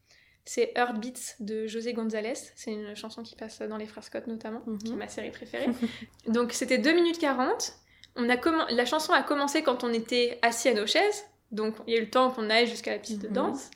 [0.44, 2.34] C'est Heartbeats de José González.
[2.56, 4.98] C'est une chanson qui passe dans Les Frères Scott notamment, qui est Mhm.
[4.98, 5.66] ma série préférée.
[6.26, 7.74] Donc c'était 2 minutes 40.
[8.16, 8.36] On a
[8.70, 11.24] La chanson a commencé quand on était assis à nos chaises.
[11.52, 13.28] Donc il y a eu le temps qu'on aille jusqu'à la piste Mhm.
[13.28, 13.70] de danse.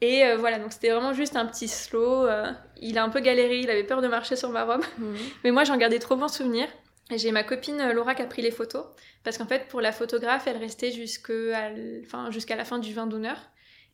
[0.00, 2.26] Et euh, voilà, donc c'était vraiment juste un petit slow.
[2.26, 4.82] euh, il a un peu galéré, il avait peur de marcher sur ma robe.
[4.98, 5.16] Mhm.
[5.44, 6.68] Mais moi, j'en gardais trop bons souvenirs.
[7.10, 8.84] Et j'ai ma copine euh, Laura qui a pris les photos.
[9.22, 11.70] Parce qu'en fait, pour la photographe, elle restait jusqu'à
[12.04, 13.36] enfin, la fin du vin d'honneur.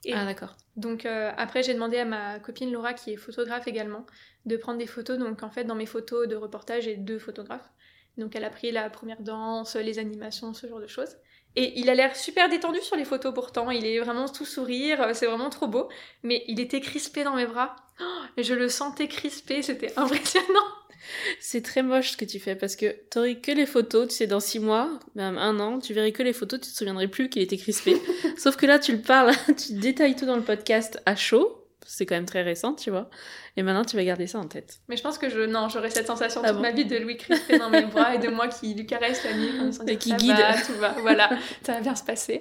[0.05, 0.57] Et Ah d'accord.
[0.77, 4.07] donc euh, après, j'ai demandé à ma copine Laura, qui est photographe également,
[4.47, 5.19] de prendre des photos.
[5.19, 7.69] Donc en fait, dans mes photos de reportage, j'ai deux photographes.
[8.17, 11.17] Donc elle a pris la première danse, les animations, ce genre de choses.
[11.57, 13.71] Et il a l'air super détendu sur les photos pourtant.
[13.71, 15.89] Il est vraiment tout sourire, euh, c'est vraiment trop beau.
[16.23, 17.77] Mais il était crispé dans mes bras.
[18.01, 20.47] Oh, je le sentais crispé, c'était impressionnant.
[21.41, 24.27] C'est très moche ce que tu fais parce que t'aurais que les photos, tu sais,
[24.27, 27.31] dans six mois, même un an, tu verrais que les photos, tu te souviendrais plus
[27.31, 27.97] qu'il était crispé.
[28.37, 31.60] Sauf que là, tu le parles, tu détailles tout dans le podcast à chaud.
[31.87, 33.09] C'est quand même très récent, tu vois.
[33.57, 34.81] Et maintenant, tu vas garder ça en tête.
[34.89, 36.97] Mais je pense que je non, j'aurais cette sensation Ah toute bon ma vie de
[36.97, 39.83] Louis crispé dans mes bras et de moi qui lui caresse la nuit comme ça.
[39.87, 40.37] Et qui ça guide.
[40.37, 41.31] va, tout va, voilà,
[41.63, 42.41] ça va bien se passer.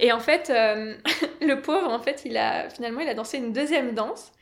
[0.00, 0.94] Et en fait, euh,
[1.40, 4.32] le pauvre, en fait, il a finalement il a dansé une deuxième danse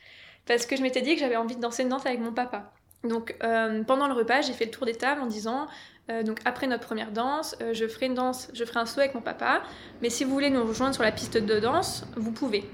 [0.47, 2.73] parce que je m'étais dit que j'avais envie de danser une danse avec mon papa.
[3.05, 5.67] Donc euh, pendant le repas, j'ai fait le tour des tables en disant
[6.11, 9.15] euh, donc après notre première danse, je ferai une danse, je ferai un saut avec
[9.15, 9.63] mon papa,
[10.01, 12.65] mais si vous voulez nous rejoindre sur la piste de danse, vous pouvez.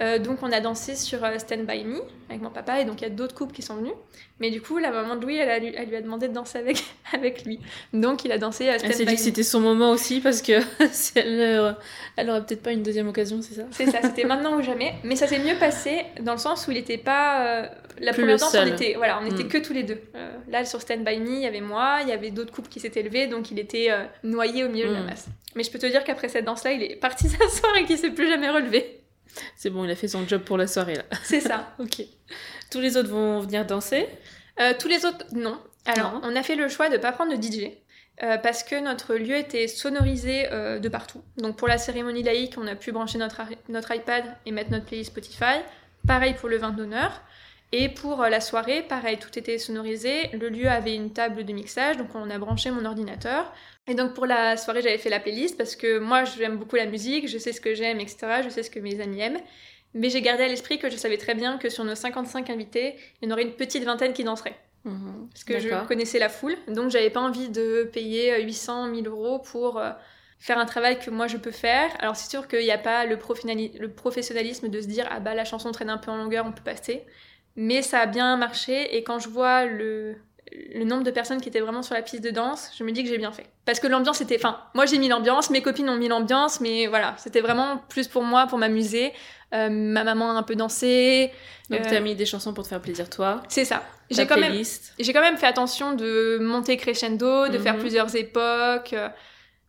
[0.00, 3.00] Euh, donc on a dansé sur euh, Stand By Me avec mon papa et donc
[3.00, 3.92] il y a d'autres couples qui sont venus.
[4.40, 6.32] Mais du coup la maman de Louis elle, a lui, elle lui a demandé de
[6.34, 7.60] danser avec, avec lui.
[7.92, 10.20] Donc il a dansé à Stand Elle s'est By dit que c'était son moment aussi
[10.20, 10.60] parce que
[10.92, 11.72] si elle, euh,
[12.16, 13.62] elle aurait peut-être pas une deuxième occasion, c'est ça?
[13.70, 14.94] C'est ça, c'était maintenant ou jamais.
[15.04, 17.46] Mais ça s'est mieux passé dans le sens où il était pas.
[17.62, 17.68] euh,
[18.00, 18.68] la Plus première danse, seul.
[18.68, 19.48] on était, voilà, on était Mm.
[19.48, 20.00] que tous les deux.
[20.16, 22.68] Euh, là, sur Stand By Me, il y avait moi, il y avait d'autres couples
[22.68, 25.06] qui s'étaient levés, donc il était euh, noyé au milieu de la Mm.
[25.06, 25.26] masse.
[25.54, 28.10] Mais je peux te dire qu'après cette danse-là, il est parti s'asseoir et qu'il s'est
[28.10, 29.00] plus jamais relevé.
[29.56, 31.04] C'est bon, il a fait son job pour la soirée là.
[31.22, 31.74] C'est ça.
[31.78, 32.02] Ok.
[32.70, 34.06] Tous les autres vont venir danser?
[34.60, 35.58] Euh, tous les autres, non.
[35.86, 36.20] Alors, Non.
[36.24, 37.70] on a fait le choix de pas prendre de DJ.
[38.22, 41.22] euh, parce que notre lieu était sonorisé euh, de partout.
[41.36, 44.84] Donc pour la cérémonie laïque, on a pu brancher notre, notre iPad et mettre notre
[44.86, 45.60] playlist Spotify.
[46.06, 47.22] Pareil pour le vin d'honneur.
[47.76, 50.28] Et pour euh, la soirée, pareil, tout était sonorisé.
[50.32, 53.52] Le lieu avait une table de mixage, donc on a branché mon ordinateur.
[53.88, 56.86] Et donc pour la soirée, j'avais fait la playlist parce que moi, j'aime beaucoup la
[56.86, 58.42] musique, je sais ce que j'aime, etc.
[58.44, 59.40] Je sais ce que mes amis aiment.
[59.92, 62.94] Mais j'ai gardé à l'esprit que je savais très bien que sur nos 55 invités,
[63.20, 64.56] il y en aurait une petite vingtaine qui danserait.
[64.84, 65.28] Mhm.
[65.32, 66.54] Parce que je connaissais la foule.
[66.68, 69.90] Donc j'avais pas envie de payer euh, 800, 1000 euros pour euh,
[70.38, 71.90] faire un travail que moi je peux faire.
[71.98, 75.44] Alors c'est sûr qu'il n'y a pas le professionnalisme de se dire ah bah la
[75.44, 77.02] chanson traîne un peu en longueur, on peut passer.
[77.56, 80.16] Mais ça a bien marché et quand je vois le,
[80.74, 83.02] le nombre de personnes qui étaient vraiment sur la piste de danse, je me dis
[83.04, 83.46] que j'ai bien fait.
[83.64, 84.36] Parce que l'ambiance était...
[84.36, 88.08] Enfin, moi j'ai mis l'ambiance, mes copines ont mis l'ambiance, mais voilà, c'était vraiment plus
[88.08, 89.12] pour moi, pour m'amuser.
[89.54, 91.30] Euh, ma maman a un peu dansé.
[91.70, 93.40] Donc Euh, t'as mis des chansons pour te faire plaisir toi.
[93.48, 93.84] C'est ça.
[94.10, 94.52] J'ai quand même...
[94.52, 97.80] quand fait attention de monter crescendo, de faire Mhm.
[97.80, 99.08] plusieurs époques, euh,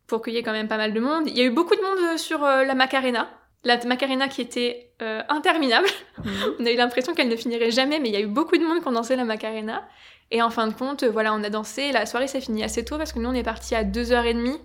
[0.08, 1.24] pour qu'il y ait quand même pas mal de monde.
[1.26, 3.28] Il y a eu beaucoup de monde euh, sur la Macarena.
[3.64, 5.88] La Macarena qui était euh, interminable.
[6.24, 6.32] Mhm.
[6.60, 8.64] On a eu l'impression qu'elle ne finirait jamais, mais il y a eu beaucoup de
[8.64, 9.86] monde qui ont dansé la Macarena.
[10.30, 11.92] Et en fin de compte, voilà, on a dansé.
[11.92, 14.58] La soirée s'est finie assez tôt parce que nous, on est parti à 2h30.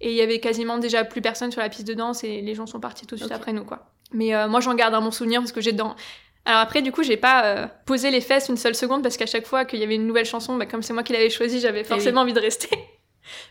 [0.00, 2.54] Et il y avait quasiment déjà plus personne sur la piste de danse et les
[2.54, 3.90] gens sont partis tout de suite après nous, quoi.
[4.12, 5.96] Mais euh, moi, j'en garde un bon souvenir parce que j'ai dans...
[6.44, 9.26] Alors après, du coup, j'ai pas euh, posé les fesses une seule seconde parce qu'à
[9.26, 11.60] chaque fois qu'il y avait une nouvelle chanson, bah, comme c'est moi qui l'avais choisie,
[11.60, 12.70] j'avais forcément envie de rester.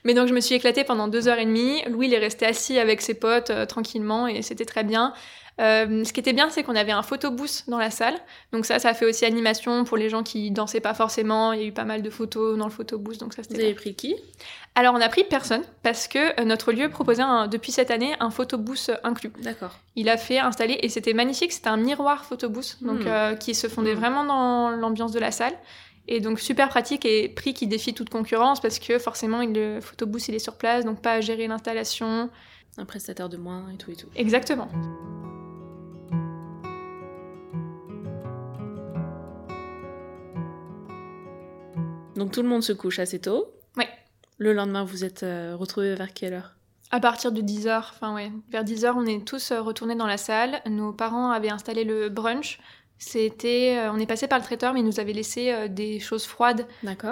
[0.03, 1.81] Mais donc je me suis éclatée pendant deux heures et demie.
[1.89, 5.13] Louis, il est resté assis avec ses potes euh, tranquillement et c'était très bien.
[5.59, 8.13] Euh, ce qui était bien, c'est qu'on avait un photobooth dans la salle.
[8.53, 11.51] Donc ça, ça fait aussi animation pour les gens qui dansaient pas forcément.
[11.51, 13.63] Il y a eu pas mal de photos dans le photobooth, donc ça Vous c'était
[13.63, 13.81] avez bien.
[13.81, 14.15] pris qui?
[14.75, 18.13] Alors on a pris personne parce que euh, notre lieu proposait un- depuis cette année
[18.19, 19.31] un photobooth inclus.
[19.41, 19.79] D'accord.
[19.95, 21.51] Il a fait installer et c'était magnifique.
[21.51, 23.07] C'était un miroir photobooth, donc Hmm.
[23.07, 23.99] euh, qui se fondait Hmm.
[23.99, 25.53] vraiment dans l'ambiance de la salle.
[26.07, 29.81] Et donc super pratique et prix qui défie toute concurrence parce que forcément il- le
[29.81, 32.29] photobooth il est sur place, donc pas à gérer l'installation.
[32.77, 34.07] Un prestataire de moins et tout et tout.
[34.15, 34.69] Exactement.
[42.15, 43.47] Donc tout le monde se couche assez tôt.
[43.77, 43.87] Ouais.
[44.37, 46.53] Le lendemain, vous êtes euh, retrouvés vers quelle heure?
[46.89, 50.17] À partir de 10h, enfin ouais, vers 10h, on est tous euh, retournés dans la
[50.17, 50.61] salle.
[50.67, 52.59] Nos parents avaient installé le brunch.
[52.99, 55.99] C'était, euh, on est passé par le traiteur, mais il nous avait laissé euh, des
[55.99, 56.65] choses froides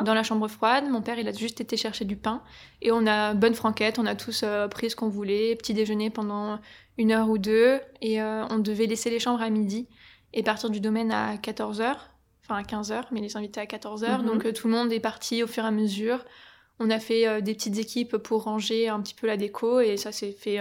[0.04, 0.86] dans la chambre froide.
[0.90, 2.42] Mon père, il a juste été chercher du pain.
[2.82, 6.10] Et on a bonne franquette, on a tous euh, pris ce qu'on voulait, petit déjeuner
[6.10, 6.60] pendant
[6.98, 7.80] une heure ou deux.
[8.02, 9.88] Et on devait laisser les chambres à midi
[10.34, 11.96] et partir du domaine à 14h,
[12.44, 14.20] enfin à 15h, mais les invités à 14h.
[14.20, 14.26] Mhm.
[14.26, 16.26] Donc tout le monde est parti au fur et à mesure.
[16.80, 20.12] On a fait des petites équipes pour ranger un petit peu la déco et ça
[20.12, 20.60] s'est fait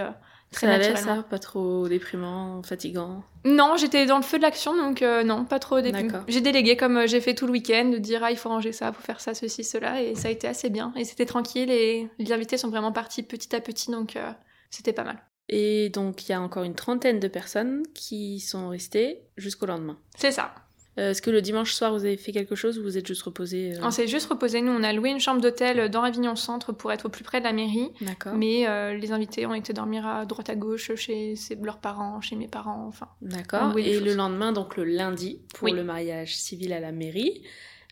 [0.51, 4.75] très Ça allait, ça Pas trop déprimant, fatigant Non, j'étais dans le feu de l'action,
[4.75, 5.81] donc euh, non, pas trop.
[5.81, 6.21] D'accord.
[6.27, 8.71] J'ai délégué comme euh, j'ai fait tout le week-end, de dire ah il faut ranger
[8.71, 10.93] ça, faut faire ça, ceci, cela, et ça a été assez bien.
[10.95, 14.31] Et c'était tranquille et les invités sont vraiment partis petit à petit, donc euh,
[14.69, 15.19] c'était pas mal.
[15.47, 19.99] Et donc, il y a encore une trentaine de personnes qui sont restées jusqu'au lendemain.
[20.17, 20.55] C'est ça.
[20.97, 23.23] Euh, Est-ce que le dimanche soir, vous avez fait quelque chose ou vous êtes juste
[23.23, 26.35] reposé euh On s'est juste reposé, nous on a loué une chambre d'hôtel dans Avignon
[26.37, 27.89] Centre pour être au plus près de la mairie.
[28.01, 28.33] D'accord.
[28.33, 32.21] Mais euh, les invités ont été dormir à droite à gauche chez ses- leurs parents,
[32.21, 33.07] chez mes parents, enfin.
[33.21, 33.77] D'accord.
[33.77, 35.73] Et le lendemain, donc le lundi, pour Oui.
[35.73, 37.41] le mariage civil à la mairie,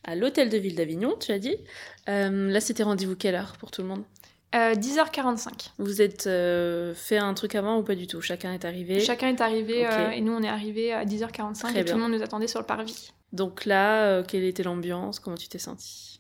[0.06, 1.56] à l'hôtel de ville d'Avignon, tu as dit.
[2.10, 4.04] Euh, là, c'était rendez-vous quelle heure pour tout le monde?
[4.56, 5.72] Euh, 10h45.
[5.80, 8.22] Vous êtes euh, fait un truc avant ou pas du tout?
[8.22, 9.00] Chacun est arrivé?
[9.00, 11.94] Chacun est arrivé euh, et nous on est arrivé à 10h45 Très et bien.
[11.94, 13.12] tout le monde nous attendait sur le parvis.
[13.32, 15.20] Donc là, euh, quelle était l'ambiance?
[15.20, 16.13] Comment tu t'es sentie?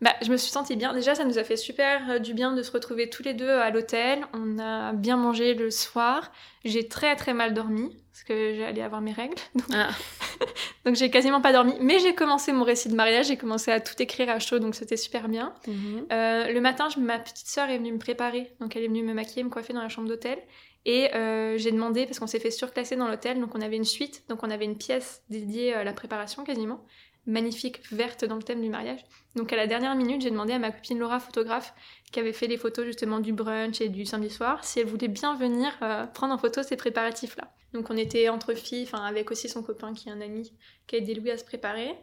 [0.00, 0.94] Bah, je me suis sentie bien.
[0.94, 3.50] Déjà, ça nous a fait super euh, du bien de se retrouver tous les deux
[3.50, 4.24] à l'hôtel.
[4.32, 6.32] On a bien mangé le soir.
[6.64, 9.34] J'ai très très mal dormi parce que j'allais avoir mes règles.
[9.54, 9.90] Donc, Ah,
[10.86, 11.74] donc j'ai quasiment pas dormi.
[11.80, 13.26] Mais j'ai commencé mon récit de mariage.
[13.26, 15.54] J'ai commencé à tout écrire à chaud, donc c'était super bien.
[15.66, 16.06] mhm.
[16.12, 18.52] Euh, le matin, je- ma petite sœur est venue me préparer.
[18.60, 20.38] Donc elle est venue me maquiller, me coiffer dans la chambre d'hôtel.
[20.86, 23.84] Et euh, j'ai demandé, parce qu'on s'est fait surclasser dans l'hôtel, donc on avait une
[23.84, 26.80] suite, donc on avait une pièce dédiée à la préparation quasiment,
[27.26, 29.00] magnifique, verte dans le thème du mariage.
[29.36, 31.74] Donc à la dernière minute, j'ai demandé à ma copine Laura, photographe,
[32.12, 35.08] qui avait fait les photos justement du brunch et du samedi soir, si elle voulait
[35.08, 37.52] bien venir euh, prendre en photo ces préparatifs-là.
[37.72, 40.52] Donc on était entre filles, enfin avec aussi son copain qui est un ami,
[40.86, 41.96] qui a aidé Louis à se préparer.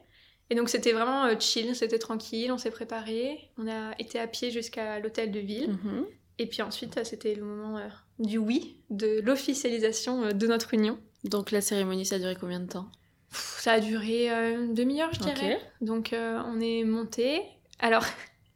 [0.50, 4.28] Et donc c'était vraiment euh, chill, c'était tranquille, on s'est préparé, on a été à
[4.28, 5.72] pied jusqu'à l'hôtel de ville.
[5.72, 6.06] Mhm.
[6.40, 7.88] Et puis ensuite, euh, c'était le moment euh,
[8.20, 11.00] du oui, de l'officialisation de notre union.
[11.24, 12.88] Donc la cérémonie, ça a duré combien de temps?
[13.32, 15.60] Ça a duré euh, une demi-heure, je dirais.
[15.82, 17.42] Donc euh, on est monté.
[17.80, 18.06] Alors,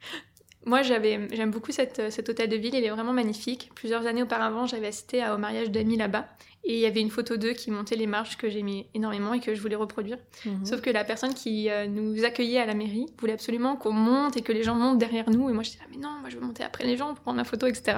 [0.65, 3.71] moi j'avais, j'aime beaucoup cette, euh, cet hôtel de ville, il est vraiment magnifique.
[3.75, 6.27] Plusieurs années auparavant, j'avais assisté à- au mariage d'amis là-bas.
[6.63, 9.39] Et il y avait une photo d'eux qui montait les marches que j'aimais énormément et
[9.39, 10.19] que je voulais reproduire.
[10.45, 10.63] Mhm.
[10.63, 14.43] Sauf que la personne qui nous accueillait à la mairie voulait absolument qu'on monte et
[14.43, 15.49] que les gens montent derrière nous.
[15.49, 17.39] Et moi, j'étais là, mais non, moi, je veux monter après les gens pour prendre
[17.39, 17.97] la photo, etc.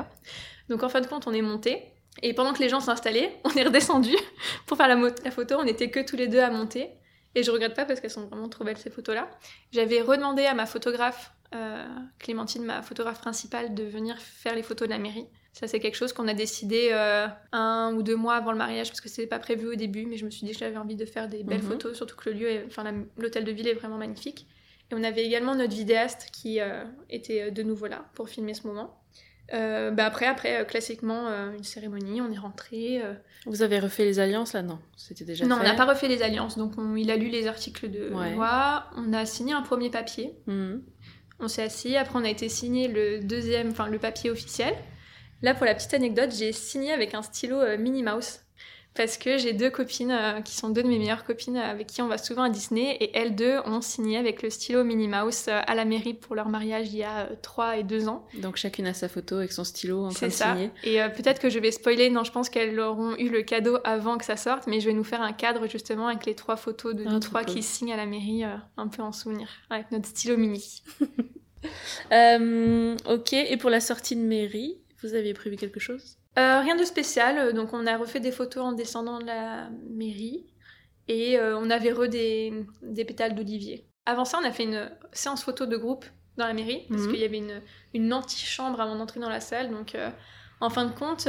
[0.69, 1.83] Donc, en fin de compte, on est monté.
[2.21, 4.15] Et pendant que les gens s'installaient, on est redescendu
[4.65, 5.55] pour faire la, photo.
[5.59, 6.89] On n'était que tous les deux à monter.
[7.35, 9.27] Et je regrette pas parce qu'elles sont vraiment trop belles ces photos-là.
[9.71, 11.83] J'avais redemandé à ma photographe, euh,
[12.19, 15.25] Clémentine, ma photographe principale, de venir faire les photos de la mairie.
[15.51, 18.89] Ça, c'est quelque chose qu'on a décidé euh, un ou deux mois avant le mariage
[18.89, 20.95] parce que c'était pas prévu au début, mais je me suis dit que j'avais envie
[20.95, 21.69] de faire des belles Mhm.
[21.69, 22.83] photos, surtout que le lieu, est- enfin
[23.17, 24.47] l'hôtel de ville est vraiment magnifique.
[24.91, 28.65] Et on avait également notre vidéaste qui euh, était de nouveau là pour filmer ce
[28.67, 28.99] moment.
[29.53, 33.01] Euh, bah après, après euh, classiquement, euh, une cérémonie, on est rentré.
[33.03, 33.13] euh.
[33.45, 34.61] Vous avez refait les alliances là?
[34.61, 37.27] Non, c'était déjà Non, on n'a pas refait les alliances, donc on- il a lu
[37.27, 38.33] les articles de Ouais.
[38.33, 38.85] loi.
[38.95, 40.37] On a signé un premier papier.
[40.47, 40.81] Mhm.
[41.39, 44.73] On s'est assis, après on a été signé le deuxième, enfin le papier officiel.
[45.41, 48.39] Là, pour la petite anecdote, j'ai signé avec un stylo Minnie Mouse.
[48.95, 51.87] Parce que j'ai deux copines euh, qui sont deux de mes meilleures copines euh, avec
[51.87, 55.07] qui on va souvent à Disney et elles deux ont signé avec le stylo Minnie
[55.07, 58.07] Mouse euh, à la mairie pour leur mariage il y a euh, trois et deux
[58.07, 58.27] ans.
[58.41, 60.53] Donc chacune a sa photo avec son stylo en train de ça.
[60.53, 60.69] signer.
[60.83, 63.79] Et euh, peut-être que je vais spoiler, non, je pense qu'elles auront eu le cadeau
[63.83, 66.55] avant que ça sorte, mais je vais nous faire un cadre justement avec les trois
[66.55, 67.55] photos de Ah, nous trois cool.
[67.55, 68.43] qui signent à la mairie,
[68.77, 70.83] un peu en souvenir, avec notre stylo mini.
[72.11, 76.17] Euh, ok, et pour la sortie de mairie, vous aviez prévu quelque chose?
[76.39, 79.69] Euh, rien de spécial, euh, donc on a refait des photos en descendant de la
[79.89, 80.47] mairie
[81.07, 83.87] et euh, on avait re des, des pétales d'olivier.
[84.07, 86.05] Avant ça, on a fait une séance photo de groupe
[86.37, 87.11] dans la mairie parce Mhm.
[87.11, 87.61] qu'il y avait une,
[87.93, 89.69] une antichambre avant d'entrer dans la salle.
[89.69, 90.09] Donc, euh,
[90.59, 91.27] en fin de compte,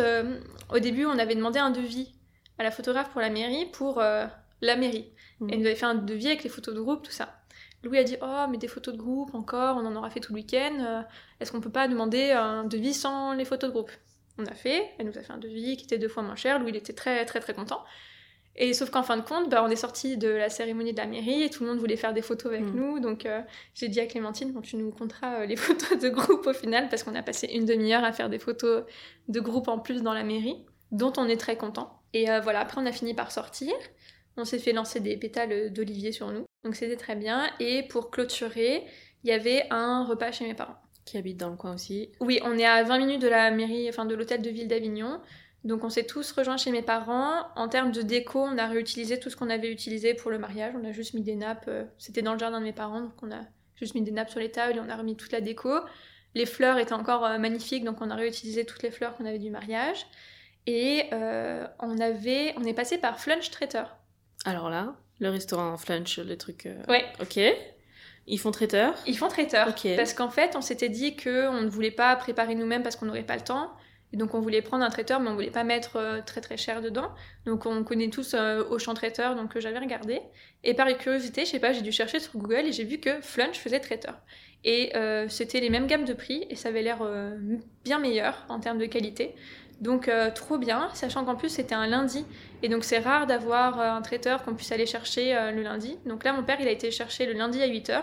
[0.72, 2.14] au début, on avait demandé un devis
[2.58, 5.12] à la photographe pour la mairie pour la mairie.
[5.40, 5.50] Mhm.
[5.50, 7.40] Elle nous avait fait un devis avec les photos de groupe, tout ça.
[7.82, 10.32] Louis a dit Oh, mais des photos de groupe encore, on en aura fait tout
[10.32, 11.04] le week-end.
[11.40, 13.90] Est-ce qu'on peut pas demander un devis sans les photos de groupe?
[14.38, 16.58] On a fait, elle nous a fait un devis qui était deux fois moins cher.
[16.58, 17.84] Louis, il était très, très, très content.
[18.56, 21.06] Et sauf qu'en fin de compte, bah, on est sorti de la cérémonie de la
[21.06, 22.74] mairie et tout le monde voulait faire des photos avec Mm.
[22.76, 23.00] nous.
[23.00, 23.40] Donc euh,
[23.74, 26.88] j'ai dit à Clémentine, bon, tu nous compteras euh, les photos de groupe au final
[26.88, 28.84] parce qu'on a passé une demi-heure à faire des photos
[29.28, 32.00] de groupe en plus dans la mairie, dont on est très content.
[32.12, 33.72] Et euh, voilà, après on a fini par sortir.
[34.36, 36.44] On s'est fait lancer des pétales d'olivier sur nous.
[36.64, 37.50] Donc c'était très bien.
[37.60, 38.84] Et pour clôturer,
[39.24, 40.76] il y avait un repas chez mes parents.
[41.04, 42.10] Qui habite dans le coin aussi.
[42.20, 45.20] Oui, on est à 20 minutes de la mairie, enfin de l'hôtel de ville d'Avignon.
[45.64, 47.46] Donc on s'est tous rejoints chez mes parents.
[47.56, 50.74] En termes de déco, on a réutilisé tout ce qu'on avait utilisé pour le mariage.
[50.80, 51.66] On a juste mis des nappes.
[51.68, 53.40] euh, C'était dans le jardin de mes parents, donc on a
[53.76, 55.70] juste mis des nappes sur les tables et on a remis toute la déco.
[56.34, 59.38] Les fleurs étaient encore euh, magnifiques, donc on a réutilisé toutes les fleurs qu'on avait
[59.38, 60.06] du mariage.
[60.66, 63.96] Et euh, on avait, on est passé par Flunch Traiteur.
[64.46, 66.66] Alors là, le restaurant Flunch, les trucs.
[66.66, 67.04] euh, Ouais.
[67.20, 67.38] Ok.
[68.26, 68.94] Ils font traiteur.
[69.06, 69.74] Ils font traiteur.
[69.96, 73.06] Parce qu'en fait, on s'était dit que on ne voulait pas préparer nous-mêmes parce qu'on
[73.06, 73.70] n'aurait pas le temps.
[74.12, 76.56] Et donc, on voulait prendre un traiteur, mais on voulait pas mettre euh, très très
[76.56, 77.10] cher dedans.
[77.46, 80.20] Donc, on connaît tous euh, Auchan Traiteur, donc euh, j'avais regardé.
[80.62, 83.20] Et par curiosité, je sais pas, j'ai dû chercher sur Google et j'ai vu que
[83.20, 84.14] Flunch faisait traiteur.
[84.62, 87.00] Et euh, c'était les mêmes gammes de prix et ça avait l'air
[87.84, 89.34] bien meilleur en termes de qualité.
[89.80, 92.24] Donc, euh, trop bien, sachant qu'en plus, c'était un lundi.
[92.62, 95.98] Et donc, c'est rare d'avoir euh, un traiteur qu'on puisse aller chercher euh, le lundi.
[96.06, 98.02] Donc là, mon père, il a été chercher le lundi à 8h.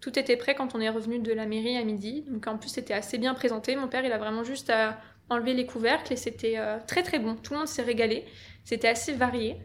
[0.00, 2.24] Tout était prêt quand on est revenu de la mairie à midi.
[2.28, 3.76] Donc en plus, c'était assez bien présenté.
[3.76, 4.98] Mon père, il a vraiment juste à
[5.30, 7.36] enlever les couvercles et c'était très très bon.
[7.36, 8.26] Tout le monde s'est régalé.
[8.64, 9.56] C'était assez varié.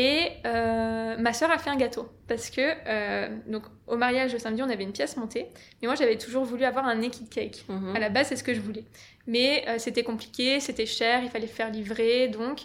[0.00, 4.38] Et euh, ma sœur a fait un gâteau parce que euh, donc au mariage le
[4.38, 5.48] samedi, on avait une pièce montée.
[5.82, 7.64] Mais moi, j'avais toujours voulu avoir un naked cake.
[7.68, 7.96] Mhm.
[7.96, 8.84] À la base, c'est ce que je voulais.
[9.26, 12.28] Mais euh, c'était compliqué, c'était cher, il fallait faire livrer.
[12.28, 12.60] Donc,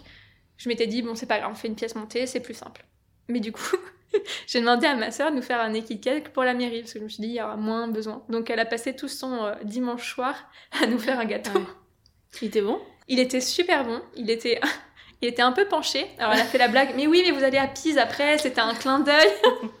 [0.58, 2.84] je m'étais dit, bon, c'est pas grave, on fait une pièce montée, c'est plus simple.
[3.26, 3.76] Mais du coup,
[4.46, 6.92] j'ai demandé à ma sœur de nous faire un naked cake pour la mairie, parce
[6.92, 8.22] que je me suis dit, il y aura moins besoin.
[8.28, 10.36] Donc, elle a passé tout son dimanche soir
[10.80, 11.58] à nous faire un gâteau.
[11.58, 11.66] Ouais.
[12.42, 12.80] Il était bon?
[13.08, 14.60] Il était super bon, il était...
[15.24, 17.42] Il était un peu penché, alors elle a fait la blague, mais oui, mais vous
[17.42, 19.30] allez à Pise après, c'était un clin d'œil.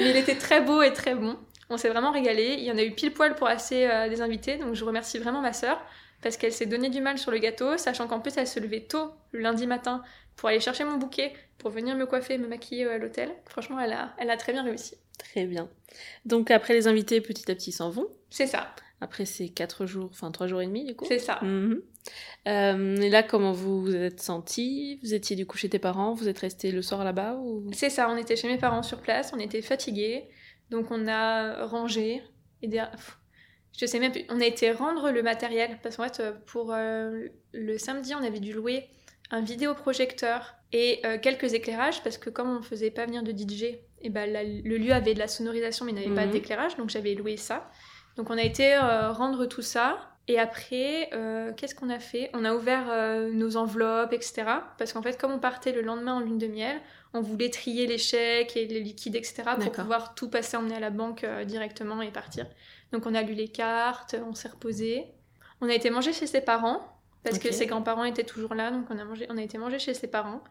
[0.00, 1.36] mais il était très beau et très bon.
[1.68, 2.54] On s'est vraiment régalé.
[2.56, 5.18] Il y en a eu pile poil pour assez euh, des invités, donc je remercie
[5.18, 5.78] vraiment ma sœur
[6.22, 8.80] parce qu'elle s'est donné du mal sur le gâteau, sachant qu'en plus elle se levait
[8.80, 10.02] tôt le lundi matin
[10.36, 13.28] pour aller chercher mon bouquet, pour venir me coiffer, me maquiller euh, à l'hôtel.
[13.44, 14.94] Franchement, elle a, elle a très bien réussi.
[15.18, 15.68] Très bien.
[16.24, 18.06] Donc après les invités, petit à petit, s'en vont.
[18.30, 21.04] C'est ça, Après ces quatre jours, enfin trois jours et demi du coup.
[21.06, 21.40] c'est ça.
[21.42, 21.82] Mhm.
[22.48, 26.14] Euh, et là, comment vous vous êtes senti Vous étiez du coup chez tes parents?
[26.14, 27.64] Vous êtes resté le soir là-bas ou...
[27.72, 30.24] C'est ça, on était chez mes parents sur place, on était fatigués,
[30.70, 32.22] donc on a rangé.
[32.62, 33.18] Et pff,
[33.78, 36.72] je sais même plus, on a été rendre le matériel, parce qu'en fait, euh, pour
[36.72, 38.86] euh, le samedi, on avait dû louer
[39.30, 43.30] un vidéoprojecteur et euh, quelques éclairages, parce que comme on ne faisait pas venir de
[43.32, 46.32] DJ, et ben la- le lieu avait de la sonorisation, mais n'avait pas Mhm.
[46.32, 47.70] d'éclairage, donc j'avais loué ça.
[48.16, 50.12] Donc on a été euh, rendre tout ça.
[50.28, 52.30] Et après, euh, qu'est-ce qu'on a fait?
[52.32, 54.44] On a ouvert euh, nos enveloppes, etc.
[54.78, 56.80] Parce qu'en fait, comme on partait le lendemain en lune de miel,
[57.12, 59.42] on voulait trier les chèques et les liquides, etc.
[59.60, 62.46] pour pouvoir tout passer emmener à la banque euh, directement et partir.
[62.92, 65.06] Donc on a lu les cartes, on s'est reposé.
[65.60, 66.80] On a été manger chez ses parents.
[67.24, 69.78] parce que ses grands-parents étaient toujours là, donc on a, mangé, on a été manger
[69.78, 70.42] chez ses parents.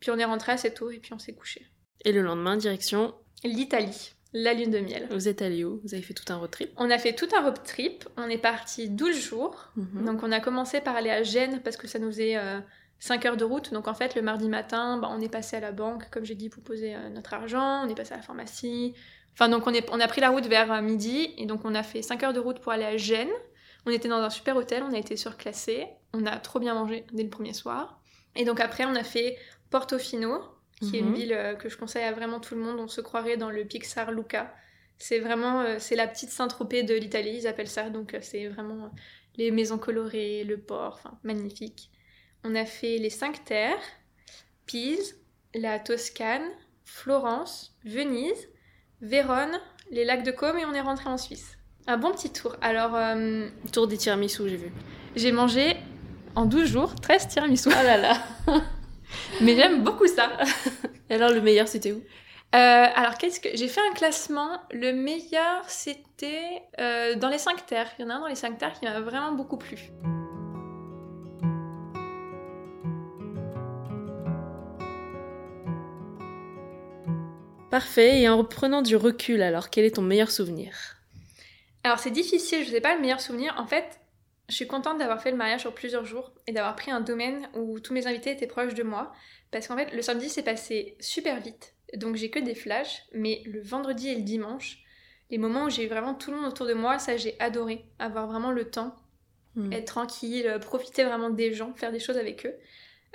[0.00, 1.66] Puis on est rentré assez tôt et puis on s'est couché.
[2.04, 5.06] Et le lendemain, direction, L'Italie, la lune de miel.
[5.10, 5.80] vous êtes allé où?
[5.84, 6.70] Vous avez fait tout un road trip?
[6.76, 9.68] On a fait tout un road trip, on est parti 12 jours.
[9.76, 10.04] Mhm.
[10.04, 12.36] Donc on a commencé par aller à Gênes parce que ça nous faisait
[13.02, 13.72] 5 heures de route.
[13.72, 16.36] Donc en fait le mardi matin, bah, on est passé à la banque, comme j'ai
[16.36, 17.84] dit, pour poser euh, notre argent.
[17.84, 18.94] On est passé à la pharmacie.
[19.32, 21.74] Enfin donc on, est, on a pris la route vers euh, midi et donc on
[21.74, 23.32] a fait 5 heures de route pour aller à Gênes.
[23.86, 25.88] On était dans un super hôtel, on a été surclassé.
[26.14, 28.00] On a trop bien mangé dès le premier soir.
[28.36, 29.36] Et donc après on a fait
[29.70, 30.40] Portofino,
[30.82, 31.14] qui est une Mhm.
[31.14, 32.78] ville euh, que je conseille à vraiment tout le monde.
[32.80, 34.54] On se croirait dans le Pixar Luca.
[34.98, 37.88] C'est vraiment, euh, c'est la petite Saint-Tropez de l'Italie, ils appellent ça.
[37.90, 38.90] Donc euh, c'est vraiment
[39.36, 41.90] les maisons colorées, le port, enfin magnifique.
[42.44, 43.78] On a fait les cinq terres,
[44.66, 45.16] Pise,
[45.54, 46.48] la Toscane,
[46.84, 48.48] Florence, Venise,
[49.00, 49.58] Vérone,
[49.90, 51.56] les lacs de Côme et on est rentré en Suisse.
[51.86, 52.56] Un bon petit tour.
[52.60, 54.72] Alors euh, Tour des tiramisu, j'ai vu.
[55.16, 55.76] j'ai mangé
[56.36, 57.70] en 12 jours 13 tiramisu.
[57.74, 58.22] Ah là là
[59.40, 60.30] Mais j'aime beaucoup ça.
[61.10, 62.02] Et alors, le meilleur, c'était où?
[62.54, 67.64] Euh, alors, qu'est-ce que j'ai fait un classement Le meilleur, c'était euh, dans les 5
[67.64, 67.90] terres.
[67.98, 69.78] Il y en a un dans les 5 terres qui m'a vraiment beaucoup plu.
[77.70, 80.98] Parfait, et en reprenant du recul, alors, quel est ton meilleur souvenir?
[81.84, 83.54] Alors, c'est difficile, je sais pas le meilleur souvenir.
[83.58, 83.98] En fait,
[84.52, 87.48] je suis contente d'avoir fait le mariage sur plusieurs jours et d'avoir pris un domaine
[87.54, 89.12] où tous mes invités étaient proches de moi.
[89.50, 91.74] Parce qu'en fait, le samedi s'est passé super vite.
[91.94, 93.04] Donc, j'ai que des flashs.
[93.12, 94.78] Mais le vendredi et le dimanche,
[95.30, 97.84] les moments où j'ai vraiment tout le monde autour de moi, ça, j'ai adoré.
[97.98, 98.94] Avoir vraiment le temps
[99.54, 99.70] Hmm.
[99.70, 102.54] être tranquille, profiter vraiment des gens, faire des choses avec eux.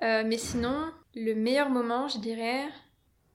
[0.03, 2.65] Euh, mais sinon, le meilleur moment, je dirais,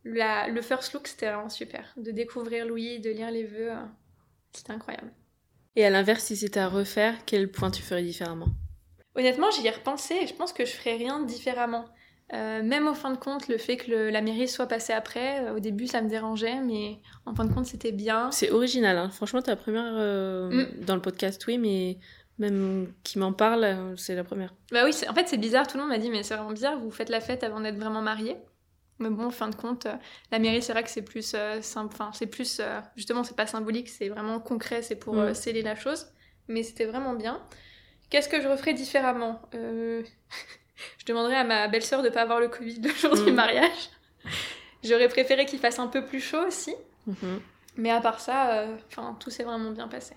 [0.04, 1.92] la- le first look, c'était vraiment super.
[1.96, 3.84] De découvrir Louis, de lire les vœux, euh,
[4.52, 5.10] c'était incroyable.
[5.76, 8.48] Et à l'inverse, si c'était à refaire, quel point tu ferais différemment?
[9.14, 11.84] Honnêtement, j'y ai repensé et je pense que je ferais rien différemment.
[12.34, 15.44] Euh, même au fin de compte, le fait que le- la mairie soit passée après,
[15.44, 18.30] euh, au début ça me dérangeait, mais en fin de compte c'était bien.
[18.30, 19.10] C'est original, hein.
[19.10, 20.48] franchement, t'es la première euh,
[20.80, 20.84] Mm.
[20.86, 21.98] dans le podcast, oui, mais
[22.38, 24.54] même qui m'en parle, c'est la première.
[24.70, 26.78] Bah oui, en fait c'est bizarre, tout le monde m'a dit mais c'est vraiment bizarre,
[26.78, 28.36] vous faites la fête avant d'être vraiment mariés.
[28.98, 29.94] Mais bon, en fin de compte, euh,
[30.30, 33.36] la mairie c'est vrai que c'est plus euh, simple, enfin c'est plus, euh, justement c'est
[33.36, 36.06] pas symbolique, c'est vraiment concret, c'est pour sceller la chose.
[36.48, 37.42] Mais c'était vraiment bien.
[38.10, 40.02] Qu'est-ce que je referais différemment Euh,
[40.98, 43.34] Je demanderais à ma belle-sœur de pas avoir le Covid le jour du Mm.
[43.34, 43.90] mariage.
[44.82, 46.74] J'aurais préféré qu'il fasse un peu plus chaud aussi.
[47.06, 47.40] Mhm.
[47.76, 48.76] Mais à part ça, euh,
[49.20, 50.14] tout s'est vraiment bien passé.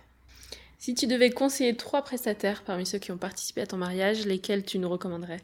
[0.79, 4.65] Si tu devais conseiller trois prestataires parmi ceux qui ont participé à ton mariage, lesquels
[4.65, 5.39] tu nous recommanderais?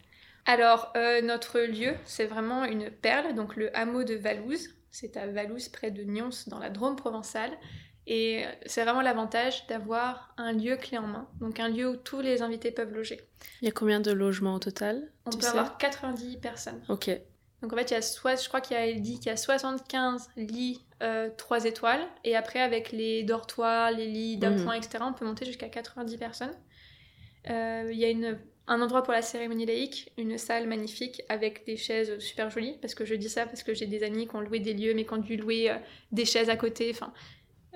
[0.46, 4.70] Alors, euh, notre lieu, c'est vraiment une perle, donc le hameau de Valouse.
[4.90, 7.52] C'est à Valouse, près de Nyons, dans la Drôme provençale.
[8.08, 12.20] Et c'est vraiment l'avantage d'avoir un lieu clé en main, donc un lieu où tous
[12.20, 13.22] les invités peuvent loger.
[13.62, 16.82] Il y a combien de logements au total On peut avoir 90 personnes.
[16.90, 17.12] Ok.
[17.62, 19.30] Donc en fait, il y a soit, je crois qu'il y a dit qu'il y
[19.30, 20.84] a 75 lits
[21.38, 25.70] 3 étoiles, et après avec les dortoirs, les lits d'appoint, etc., on peut monter jusqu'à
[25.70, 26.54] 90 personnes.
[27.50, 28.38] Euh, Il y a une,
[28.68, 32.96] un endroit pour la cérémonie laïque, une salle magnifique avec des chaises super jolies, parce
[32.96, 35.06] que je dis ça parce que j'ai des amis qui ont loué des lieux, mais
[35.06, 35.76] qui ont dû louer euh,
[36.12, 36.96] des chaises à côté.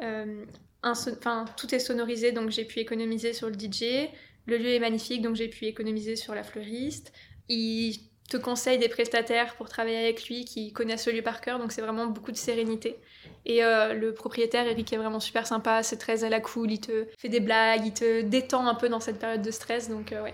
[0.02, 0.46] Euh,
[0.84, 4.10] enfin, tout est sonorisé, donc j'ai pu économiser sur le DJ.
[4.46, 7.12] Le lieu est magnifique, donc j'ai pu économiser sur la fleuriste.
[7.50, 7.98] Il
[8.30, 11.72] te conseille des prestataires pour travailler avec lui qui connaissent le lieu par cœur, donc
[11.72, 12.98] c'est vraiment beaucoup de sérénité.
[13.46, 16.80] Et euh, le propriétaire, Eric, est vraiment super sympa, c'est très à la cool, il
[16.80, 20.12] te fait des blagues, il te détend un peu dans cette période de stress, donc
[20.12, 20.34] ouais.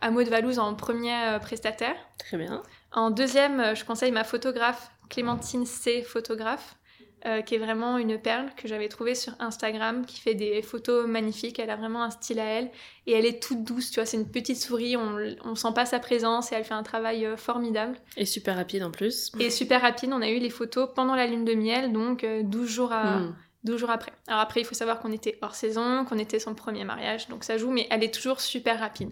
[0.00, 1.96] Hameau de Valouse en premier euh, prestataire.
[2.18, 2.62] Très bien.
[2.92, 6.02] En deuxième, euh, je conseille ma photographe, Clémentine C.
[6.02, 6.76] Photographe,
[7.24, 11.08] euh, qui est vraiment une perle que j'avais trouvée sur Instagram, qui fait des photos
[11.08, 11.58] magnifiques.
[11.58, 12.70] Elle a vraiment un style à elle
[13.06, 14.06] et elle est toute douce, tu vois.
[14.06, 17.24] C'est une petite souris, on, on sent pas sa présence et elle fait un travail
[17.26, 17.96] euh, formidable.
[18.16, 19.32] Et super rapide en plus.
[19.40, 22.42] Et super rapide, on a eu les photos pendant la lune de miel, donc euh,
[22.44, 23.34] 12 jours à, Hmm.
[23.64, 24.12] 12 jours après.
[24.28, 27.42] Alors après, il faut savoir qu'on était hors saison, qu'on était son premier mariage, donc
[27.42, 29.10] ça joue, mais elle est toujours super rapide.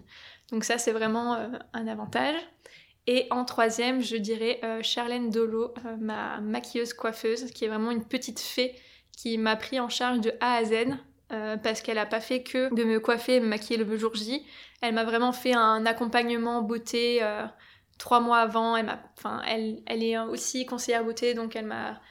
[0.51, 2.35] Donc ça, c'est vraiment euh, un avantage.
[3.07, 7.91] Et en troisième, je dirais euh, Charlène Dolo, euh, ma maquilleuse coiffeuse, qui est vraiment
[7.91, 8.75] une petite fée
[9.15, 10.73] qui m'a pris en charge de A à Z.
[11.63, 14.45] parce qu'elle a pas fait que de me coiffer et me maquiller le jour J.
[14.81, 17.21] Elle m'a vraiment fait un accompagnement beauté
[17.97, 18.75] trois mois avant.
[18.75, 22.01] Elle, enfin, elle, elle est aussi conseillère beauté, donc elle m'a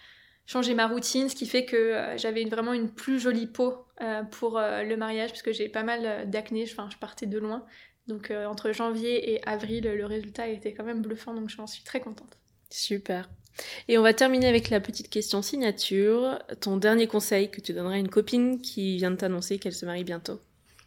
[0.46, 3.84] changé ma routine, ce qui fait que j'avais vraiment une plus jolie peau
[4.30, 7.66] pour le mariage, parce que j'ai pas mal d'acné, enfin, je partais de loin.
[8.06, 11.82] Donc euh, entre janvier et avril, le résultat était quand même bluffant, donc j'en suis
[11.84, 12.36] très contente.
[12.70, 13.28] Super.
[13.88, 16.38] Et on va terminer avec la petite question signature.
[16.60, 19.86] Ton dernier conseil que tu donnerais à une copine qui vient de t'annoncer qu'elle se
[19.86, 20.40] marie bientôt?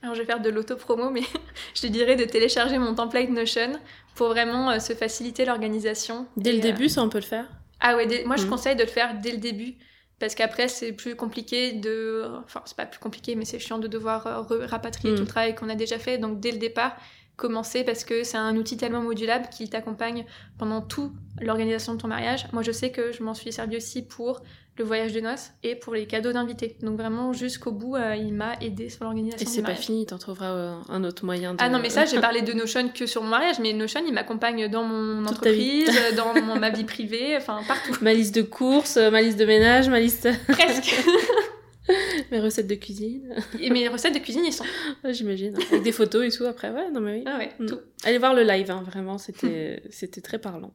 [0.03, 1.22] Alors je vais faire de l'auto-promo, mais
[1.76, 3.72] je te dirais de télécharger mon template Notion
[4.15, 6.28] pour vraiment euh, se faciliter l'organisation.
[6.36, 7.47] Dès le euh, début, ça on peut le faire?
[7.80, 8.49] Ah ouais, dès- moi je Mhm.
[8.49, 9.76] conseille de le faire dès le début.
[10.20, 12.26] Parce qu'après, c'est plus compliqué de.
[12.43, 15.53] Enfin, c'est pas plus compliqué, mais c'est chiant de devoir euh, rapatrier tout le travail
[15.53, 16.18] qu'on a déjà fait.
[16.18, 16.95] Donc, dès le départ,
[17.36, 20.26] commencer parce que c'est un outil tellement modulable qui t'accompagne
[20.57, 22.47] pendant toute l'organisation de ton mariage.
[22.51, 24.41] Moi, je sais que je m'en suis servi aussi pour
[24.78, 26.78] le voyage de noces et pour les cadeaux d'invités.
[26.82, 30.05] Donc, vraiment, jusqu'au bout, euh, il m'a aidé sur Et l'organisation du c'est pas fini,
[30.05, 31.57] t'en trouveras euh, un autre moyen de...
[31.61, 34.13] Ah non, mais ça, j'ai parlé de Notion que sur mon mariage, mais Notion, il
[34.13, 37.95] m'accompagne dans mon Toute entreprise, dans mon- ma vie privée, enfin, partout.
[38.01, 40.28] Ma liste de courses, ma liste de ménage, ma liste...
[40.47, 40.95] Presque.
[42.32, 44.65] mes recettes de cuisine, Et mes recettes de cuisine, ils sont.
[45.03, 45.55] Ouais, j'imagine.
[45.71, 47.23] Avec des photos et tout après, ouais, non mais oui.
[47.25, 47.65] Ah ouais, Mm.
[47.67, 47.80] tout.
[48.03, 50.73] Allez voir le live, hein, vraiment, c'était c'était très parlant.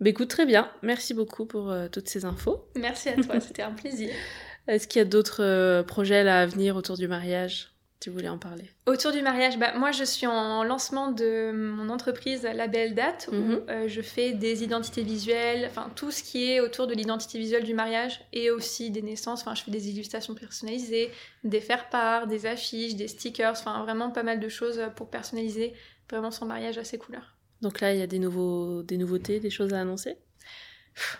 [0.00, 2.64] Bah écoute, très bien, merci beaucoup pour euh, toutes ces infos.
[2.76, 4.10] Merci à toi, c'était un plaisir.
[4.68, 7.72] Est-ce qu'il y a d'autres euh, projets là à venir autour du mariage?
[8.00, 8.62] Tu voulais en parler?
[8.86, 13.28] Autour du mariage, bah, moi je suis en lancement de mon entreprise La Belle Date
[13.32, 13.62] où Mhm.
[13.70, 17.64] euh, je fais des identités visuelles, enfin tout ce qui est autour de l'identité visuelle
[17.64, 19.40] du mariage et aussi des naissances.
[19.40, 21.10] Enfin, je fais des illustrations personnalisées,
[21.42, 25.72] des faire-part, des affiches, des stickers, enfin vraiment pas mal de choses pour personnaliser
[26.08, 27.34] vraiment son mariage à ses couleurs.
[27.62, 30.16] Donc là, il y a des, nouveaux, des nouveautés, des choses à annoncer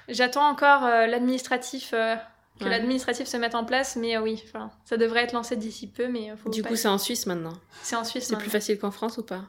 [0.09, 1.91] J'attends encore euh, l'administratif.
[1.95, 2.17] euh,
[2.59, 2.71] que Ouais.
[2.71, 4.43] l'administratif se mette en place, mais euh, oui,
[4.85, 7.53] ça devrait être lancé d'ici peu, mais faut Du pas- coup, c'est en Suisse maintenant.
[7.85, 8.25] c'est en Suisse.
[8.27, 9.45] C'est plus facile qu'en France ou pas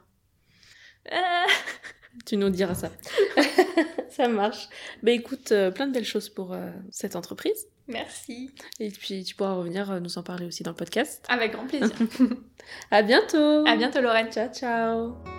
[2.26, 2.92] Tu nous diras ça.
[4.12, 4.68] ça marche.
[5.02, 7.66] Bah écoute, euh, plein de belles choses pour euh, cette entreprise.
[7.88, 8.52] merci.
[8.80, 11.26] Et puis tu pourras revenir euh, nous en parler aussi dans le podcast.
[11.30, 11.90] Avec grand plaisir.
[12.92, 14.32] À bientôt à bientôt, Lorraine.
[14.32, 15.39] Ciao, ciao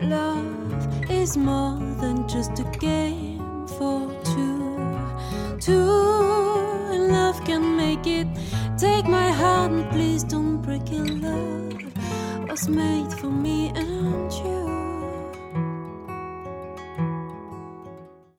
[0.00, 4.78] Love is more than just a game for two.
[5.60, 5.82] Two,
[7.10, 8.26] love can make it.
[8.78, 11.22] Take my heart and please don't break it.
[11.22, 14.71] Love was made for me and you.